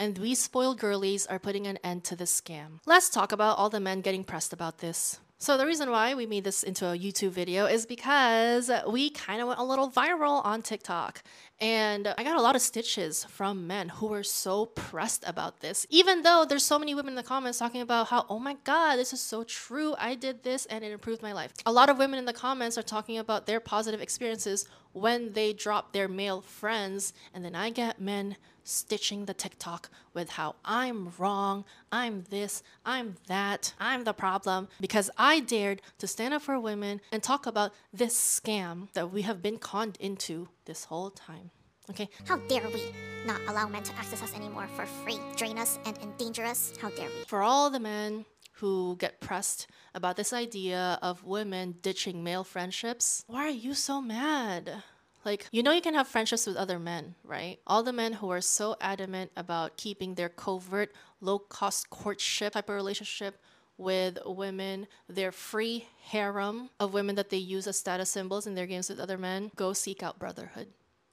And 0.00 0.16
we 0.16 0.34
spoiled 0.34 0.78
girlies 0.78 1.26
are 1.26 1.38
putting 1.38 1.66
an 1.66 1.76
end 1.84 2.04
to 2.04 2.16
this 2.16 2.40
scam. 2.40 2.80
Let's 2.86 3.10
talk 3.10 3.32
about 3.32 3.58
all 3.58 3.68
the 3.68 3.80
men 3.80 4.00
getting 4.00 4.24
pressed 4.24 4.54
about 4.54 4.78
this. 4.78 5.20
So, 5.36 5.58
the 5.58 5.66
reason 5.66 5.90
why 5.90 6.14
we 6.14 6.24
made 6.24 6.44
this 6.44 6.62
into 6.62 6.86
a 6.86 6.98
YouTube 6.98 7.32
video 7.32 7.66
is 7.66 7.84
because 7.84 8.70
we 8.88 9.10
kind 9.10 9.42
of 9.42 9.48
went 9.48 9.60
a 9.60 9.62
little 9.62 9.90
viral 9.90 10.44
on 10.44 10.62
TikTok. 10.62 11.22
And 11.60 12.14
I 12.16 12.24
got 12.24 12.38
a 12.38 12.42
lot 12.42 12.56
of 12.56 12.62
stitches 12.62 13.24
from 13.24 13.66
men 13.66 13.90
who 13.90 14.06
were 14.06 14.22
so 14.22 14.66
pressed 14.66 15.24
about 15.26 15.60
this, 15.60 15.86
even 15.90 16.22
though 16.22 16.46
there's 16.48 16.64
so 16.64 16.78
many 16.78 16.94
women 16.94 17.12
in 17.12 17.16
the 17.16 17.22
comments 17.22 17.58
talking 17.58 17.82
about 17.82 18.08
how, 18.08 18.24
oh 18.30 18.38
my 18.38 18.56
God, 18.64 18.96
this 18.96 19.12
is 19.12 19.20
so 19.20 19.44
true. 19.44 19.94
I 19.98 20.14
did 20.14 20.42
this 20.42 20.64
and 20.66 20.82
it 20.82 20.90
improved 20.90 21.22
my 21.22 21.32
life. 21.32 21.52
A 21.66 21.72
lot 21.72 21.90
of 21.90 21.98
women 21.98 22.18
in 22.18 22.24
the 22.24 22.32
comments 22.32 22.78
are 22.78 22.82
talking 22.82 23.18
about 23.18 23.46
their 23.46 23.60
positive 23.60 24.00
experiences 24.00 24.66
when 24.92 25.34
they 25.34 25.52
drop 25.52 25.92
their 25.92 26.08
male 26.08 26.40
friends. 26.40 27.12
And 27.34 27.44
then 27.44 27.54
I 27.54 27.68
get 27.68 28.00
men 28.00 28.36
stitching 28.64 29.24
the 29.24 29.34
TikTok 29.34 29.90
with 30.14 30.30
how 30.30 30.54
I'm 30.64 31.12
wrong, 31.18 31.64
I'm 31.90 32.24
this, 32.30 32.62
I'm 32.84 33.16
that, 33.26 33.74
I'm 33.78 34.04
the 34.04 34.12
problem, 34.12 34.68
because 34.80 35.10
I 35.16 35.40
dared 35.40 35.82
to 35.98 36.06
stand 36.06 36.34
up 36.34 36.42
for 36.42 36.58
women 36.58 37.00
and 37.10 37.22
talk 37.22 37.46
about 37.46 37.72
this 37.92 38.14
scam 38.14 38.92
that 38.92 39.10
we 39.12 39.22
have 39.22 39.42
been 39.42 39.58
conned 39.58 39.96
into 39.98 40.48
this 40.64 40.84
whole 40.84 41.10
time. 41.10 41.50
Okay? 41.88 42.08
How 42.26 42.36
dare 42.36 42.68
we 42.68 42.92
not 43.26 43.40
allow 43.48 43.68
men 43.68 43.82
to 43.82 43.94
access 43.96 44.22
us 44.22 44.34
anymore 44.34 44.68
for 44.76 44.86
free, 44.86 45.18
drain 45.36 45.58
us 45.58 45.78
and 45.86 45.98
endanger 45.98 46.44
us? 46.44 46.72
How 46.80 46.90
dare 46.90 47.08
we? 47.08 47.24
For 47.26 47.42
all 47.42 47.70
the 47.70 47.80
men 47.80 48.24
who 48.54 48.96
get 48.98 49.20
pressed 49.20 49.66
about 49.94 50.16
this 50.16 50.32
idea 50.32 50.98
of 51.02 51.24
women 51.24 51.76
ditching 51.82 52.22
male 52.22 52.44
friendships, 52.44 53.24
why 53.26 53.46
are 53.46 53.50
you 53.50 53.74
so 53.74 54.00
mad? 54.00 54.82
Like, 55.24 55.46
you 55.52 55.62
know, 55.62 55.72
you 55.72 55.82
can 55.82 55.94
have 55.94 56.08
friendships 56.08 56.46
with 56.46 56.56
other 56.56 56.78
men, 56.78 57.14
right? 57.24 57.58
All 57.66 57.82
the 57.82 57.92
men 57.92 58.14
who 58.14 58.30
are 58.30 58.40
so 58.40 58.76
adamant 58.80 59.30
about 59.36 59.76
keeping 59.76 60.14
their 60.14 60.30
covert, 60.30 60.94
low 61.20 61.38
cost 61.38 61.90
courtship 61.90 62.54
type 62.54 62.68
of 62.68 62.74
relationship 62.74 63.38
with 63.80 64.18
women, 64.26 64.86
their 65.08 65.32
free 65.32 65.88
harem 66.02 66.70
of 66.78 66.92
women 66.92 67.14
that 67.16 67.30
they 67.30 67.38
use 67.38 67.66
as 67.66 67.78
status 67.78 68.10
symbols 68.10 68.46
in 68.46 68.54
their 68.54 68.66
games 68.66 68.88
with 68.88 69.00
other 69.00 69.18
men, 69.18 69.50
go 69.56 69.72
seek 69.72 70.02
out 70.02 70.18
brotherhood. 70.18 70.68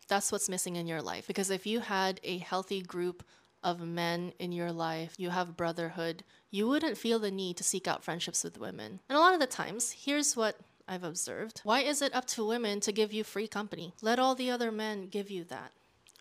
That's 0.07 0.31
what's 0.31 0.49
missing 0.49 0.75
in 0.75 0.87
your 0.87 1.01
life. 1.01 1.27
Because 1.27 1.49
if 1.49 1.65
you 1.65 1.79
had 1.79 2.19
a 2.23 2.37
healthy 2.37 2.81
group 2.81 3.23
of 3.63 3.81
men 3.81 4.33
in 4.39 4.51
your 4.51 4.71
life, 4.71 5.13
you 5.17 5.29
have 5.29 5.57
brotherhood, 5.57 6.23
you 6.51 6.67
wouldn't 6.67 6.97
feel 6.97 7.19
the 7.19 7.31
need 7.31 7.57
to 7.57 7.63
seek 7.63 7.87
out 7.87 8.03
friendships 8.03 8.43
with 8.43 8.59
women. 8.59 8.99
And 9.09 9.17
a 9.17 9.21
lot 9.21 9.33
of 9.33 9.39
the 9.39 9.47
times, 9.47 9.91
here's 9.91 10.35
what 10.35 10.57
I've 10.87 11.03
observed. 11.03 11.61
Why 11.63 11.81
is 11.81 12.01
it 12.01 12.15
up 12.15 12.25
to 12.27 12.47
women 12.47 12.79
to 12.81 12.91
give 12.91 13.11
you 13.11 13.23
free 13.23 13.47
company? 13.47 13.93
Let 14.01 14.19
all 14.19 14.35
the 14.35 14.51
other 14.51 14.71
men 14.71 15.07
give 15.07 15.29
you 15.29 15.43
that, 15.45 15.71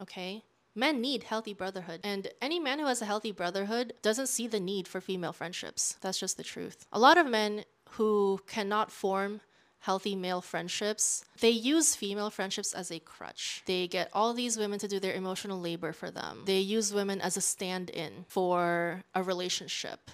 okay? 0.01 0.43
Men 0.79 1.01
need 1.01 1.25
healthy 1.25 1.55
brotherhood, 1.55 2.01
and 2.05 2.29
any 2.43 2.61
man 2.61 2.79
who 2.79 2.87
has 2.87 3.01
a 3.01 3.07
healthy 3.07 3.33
brotherhood 3.33 3.95
doesn't 4.03 4.29
see 4.29 4.47
the 4.47 4.61
need 4.61 4.87
for 4.87 5.01
female 5.01 5.33
friendships. 5.33 5.97
That's 6.03 6.21
just 6.21 6.37
the 6.37 6.45
truth. 6.45 6.85
A 6.93 6.99
lot 6.99 7.17
of 7.17 7.27
men 7.27 7.65
who 7.93 8.41
cannot 8.47 8.93
form 8.93 9.41
healthy 9.81 10.15
male 10.15 10.43
friendships, 10.43 11.25
they 11.41 11.51
use 11.51 11.97
female 11.97 12.29
friendships 12.29 12.75
as 12.75 12.91
a 12.91 12.99
crutch. 12.99 13.63
They 13.65 13.89
get 13.89 14.11
all 14.13 14.35
these 14.35 14.59
women 14.59 14.79
to 14.81 14.89
do 14.89 15.01
their 15.01 15.15
emotional 15.15 15.59
labor 15.59 15.95
for 15.95 16.11
them. 16.11 16.43
They 16.45 16.59
use 16.59 16.93
women 16.93 17.23
as 17.23 17.39
a 17.39 17.41
stand 17.41 17.89
in 17.89 18.27
for 18.29 19.03
a 19.15 19.23
relationship 19.23 20.11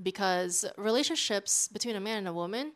because 0.00 0.64
relationships 0.76 1.66
between 1.66 1.96
a 1.96 2.00
man 2.00 2.18
and 2.18 2.28
a 2.28 2.32
woman 2.32 2.72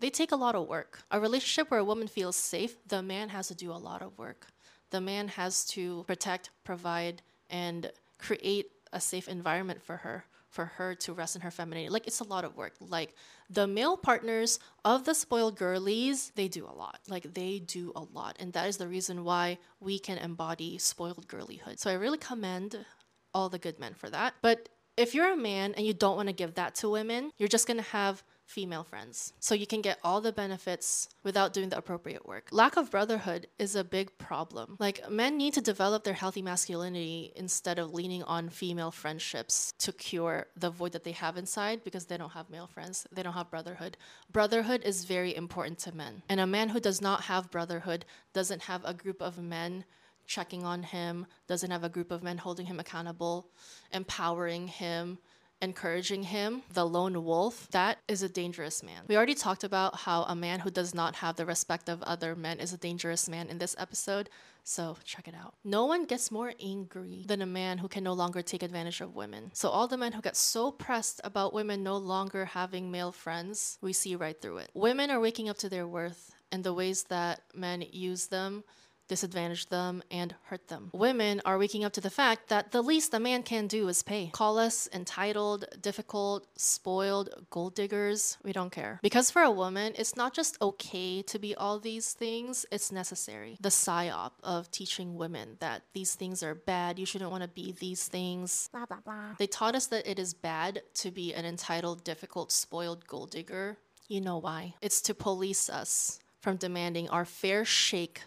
they 0.00 0.10
take 0.10 0.32
a 0.32 0.36
lot 0.36 0.54
of 0.54 0.66
work. 0.66 1.02
A 1.10 1.20
relationship 1.20 1.70
where 1.70 1.80
a 1.80 1.84
woman 1.84 2.08
feels 2.08 2.36
safe, 2.36 2.76
the 2.88 3.02
man 3.02 3.28
has 3.28 3.48
to 3.48 3.54
do 3.54 3.70
a 3.70 3.74
lot 3.74 4.00
of 4.00 4.16
work. 4.16 4.46
The 4.90 5.00
man 5.00 5.28
has 5.28 5.64
to 5.66 6.04
protect, 6.06 6.50
provide, 6.64 7.22
and 7.48 7.90
create 8.18 8.66
a 8.92 9.00
safe 9.00 9.28
environment 9.28 9.82
for 9.82 9.98
her, 9.98 10.24
for 10.48 10.64
her 10.64 10.94
to 10.96 11.12
rest 11.12 11.36
in 11.36 11.42
her 11.42 11.50
femininity. 11.50 11.90
Like, 11.90 12.06
it's 12.06 12.20
a 12.20 12.24
lot 12.24 12.44
of 12.44 12.56
work. 12.56 12.74
Like, 12.80 13.14
the 13.48 13.66
male 13.66 13.96
partners 13.96 14.58
of 14.84 15.04
the 15.04 15.14
spoiled 15.14 15.56
girlies, 15.56 16.32
they 16.34 16.48
do 16.48 16.66
a 16.66 16.74
lot. 16.74 16.98
Like, 17.08 17.34
they 17.34 17.60
do 17.60 17.92
a 17.94 18.02
lot. 18.12 18.36
And 18.40 18.52
that 18.52 18.68
is 18.68 18.76
the 18.76 18.88
reason 18.88 19.24
why 19.24 19.58
we 19.78 19.98
can 19.98 20.18
embody 20.18 20.78
spoiled 20.78 21.28
girlyhood. 21.28 21.78
So, 21.78 21.90
I 21.90 21.94
really 21.94 22.18
commend 22.18 22.84
all 23.32 23.48
the 23.48 23.58
good 23.58 23.78
men 23.78 23.94
for 23.94 24.10
that. 24.10 24.34
But 24.42 24.68
if 24.96 25.14
you're 25.14 25.32
a 25.32 25.36
man 25.36 25.72
and 25.76 25.86
you 25.86 25.94
don't 25.94 26.16
want 26.16 26.28
to 26.28 26.34
give 26.34 26.54
that 26.54 26.74
to 26.76 26.90
women, 26.90 27.30
you're 27.38 27.48
just 27.48 27.66
going 27.66 27.76
to 27.76 27.90
have 27.90 28.22
female 28.50 28.82
friends. 28.82 29.32
So 29.38 29.54
you 29.54 29.66
can 29.66 29.80
get 29.80 30.00
all 30.02 30.20
the 30.20 30.32
benefits 30.32 31.08
without 31.22 31.52
doing 31.52 31.68
the 31.68 31.78
appropriate 31.78 32.26
work. 32.26 32.48
Lack 32.50 32.76
of 32.76 32.90
brotherhood 32.90 33.46
is 33.60 33.76
a 33.76 33.84
big 33.84 34.18
problem. 34.18 34.76
Like, 34.80 35.08
men 35.08 35.36
need 35.36 35.54
to 35.54 35.60
develop 35.60 36.02
their 36.02 36.14
healthy 36.14 36.42
masculinity 36.42 37.32
instead 37.36 37.78
of 37.78 37.94
leaning 37.94 38.24
on 38.24 38.48
female 38.48 38.90
friendships 38.90 39.72
to 39.78 39.92
cure 39.92 40.48
the 40.56 40.68
void 40.68 40.92
that 40.92 41.04
they 41.04 41.12
have 41.12 41.36
inside 41.36 41.84
because 41.84 42.06
they 42.06 42.16
don't 42.16 42.32
have 42.32 42.50
male 42.50 42.66
friends. 42.66 43.06
They 43.12 43.22
don't 43.22 43.34
have 43.34 43.50
brotherhood. 43.50 43.96
Brotherhood 44.32 44.82
is 44.84 45.04
very 45.04 45.34
important 45.36 45.78
to 45.80 45.94
men. 45.94 46.22
And 46.28 46.40
a 46.40 46.46
man 46.46 46.70
who 46.70 46.80
does 46.80 47.00
not 47.00 47.22
have 47.22 47.52
brotherhood 47.52 48.04
doesn't 48.32 48.62
have 48.62 48.84
a 48.84 48.92
group 48.92 49.22
of 49.22 49.38
men 49.38 49.84
checking 50.26 50.64
on 50.64 50.82
him, 50.82 51.26
doesn't 51.46 51.70
have 51.70 51.84
a 51.84 51.88
group 51.88 52.10
of 52.10 52.22
men 52.22 52.38
holding 52.38 52.66
him 52.66 52.80
accountable, 52.80 53.48
empowering 53.92 54.66
him, 54.66 55.18
encouraging 55.62 56.24
him, 56.24 56.62
the 56.72 56.86
lone 56.86 57.24
wolf, 57.24 57.68
that 57.70 57.98
is 58.08 58.22
a 58.22 58.28
dangerous 58.28 58.82
man. 58.82 59.02
We 59.08 59.16
already 59.16 59.34
talked 59.34 59.64
about 59.64 59.96
how 59.96 60.22
a 60.24 60.34
man 60.34 60.60
who 60.60 60.70
does 60.70 60.94
not 60.94 61.16
have 61.16 61.36
the 61.36 61.46
respect 61.46 61.88
of 61.88 62.02
other 62.02 62.34
men 62.34 62.60
is 62.60 62.72
a 62.72 62.78
dangerous 62.78 63.28
man 63.28 63.48
in 63.48 63.58
this 63.58 63.76
episode. 63.78 64.30
So 64.64 64.96
check 65.04 65.26
it 65.26 65.34
out. 65.34 65.54
No 65.64 65.86
one 65.86 66.04
gets 66.04 66.30
more 66.30 66.52
angry 66.60 67.24
than 67.26 67.42
a 67.42 67.46
man 67.46 67.78
who 67.78 67.88
can 67.88 68.04
no 68.04 68.12
longer 68.12 68.42
take 68.42 68.62
advantage 68.62 69.00
of 69.00 69.14
women. 69.14 69.50
So 69.54 69.68
all 69.68 69.88
the 69.88 69.96
men 69.96 70.12
who 70.12 70.20
get 70.20 70.36
so 70.36 70.70
pressed 70.70 71.20
about 71.24 71.54
women 71.54 71.82
no 71.82 71.96
longer 71.96 72.44
having 72.44 72.90
male 72.90 73.12
friends, 73.12 73.78
we 73.80 73.92
see 73.92 74.16
right 74.16 74.40
through 74.40 74.58
it. 74.58 74.70
Women 74.74 75.10
are 75.10 75.20
waking 75.20 75.48
up 75.48 75.58
to 75.58 75.68
their 75.68 75.86
worth 75.86 76.34
and 76.52 76.64
the 76.64 76.74
ways 76.74 77.04
that 77.04 77.42
men 77.54 77.84
use 77.90 78.26
them 78.26 78.64
disadvantage 79.10 79.66
them, 79.66 80.04
and 80.08 80.36
hurt 80.44 80.68
them. 80.68 80.88
Women 80.92 81.42
are 81.44 81.58
waking 81.58 81.84
up 81.84 81.92
to 81.94 82.00
the 82.00 82.10
fact 82.10 82.48
that 82.48 82.70
the 82.70 82.80
least 82.80 83.12
a 83.12 83.18
man 83.18 83.42
can 83.42 83.66
do 83.66 83.88
is 83.88 84.04
pay. 84.04 84.30
Call 84.32 84.56
us 84.56 84.88
entitled, 84.92 85.64
difficult, 85.82 86.46
spoiled, 86.56 87.28
gold 87.50 87.74
diggers. 87.74 88.38
We 88.44 88.52
don't 88.52 88.70
care. 88.70 89.00
Because 89.02 89.28
for 89.28 89.42
a 89.42 89.50
woman, 89.50 89.94
it's 89.98 90.14
not 90.14 90.32
just 90.32 90.62
okay 90.62 91.22
to 91.22 91.38
be 91.40 91.56
all 91.56 91.80
these 91.80 92.12
things, 92.12 92.64
it's 92.70 92.92
necessary. 92.92 93.58
The 93.60 93.70
psyop 93.70 94.30
of 94.44 94.70
teaching 94.70 95.16
women 95.16 95.56
that 95.58 95.82
these 95.92 96.14
things 96.14 96.44
are 96.44 96.54
bad, 96.54 96.96
you 96.96 97.04
shouldn't 97.04 97.32
want 97.32 97.42
to 97.42 97.48
be 97.48 97.72
these 97.72 98.06
things. 98.06 98.68
Blah, 98.70 98.86
blah, 98.86 99.00
blah. 99.04 99.34
They 99.38 99.48
taught 99.48 99.74
us 99.74 99.88
that 99.88 100.08
it 100.08 100.20
is 100.20 100.34
bad 100.34 100.82
to 101.02 101.10
be 101.10 101.34
an 101.34 101.44
entitled, 101.44 102.04
difficult, 102.04 102.52
spoiled 102.52 103.08
gold 103.08 103.32
digger. 103.32 103.76
You 104.06 104.20
know 104.20 104.38
why? 104.38 104.74
It's 104.80 105.00
to 105.02 105.14
police 105.14 105.68
us 105.68 106.20
from 106.40 106.56
demanding 106.56 107.08
our 107.08 107.24
fair 107.24 107.64
shake 107.64 108.22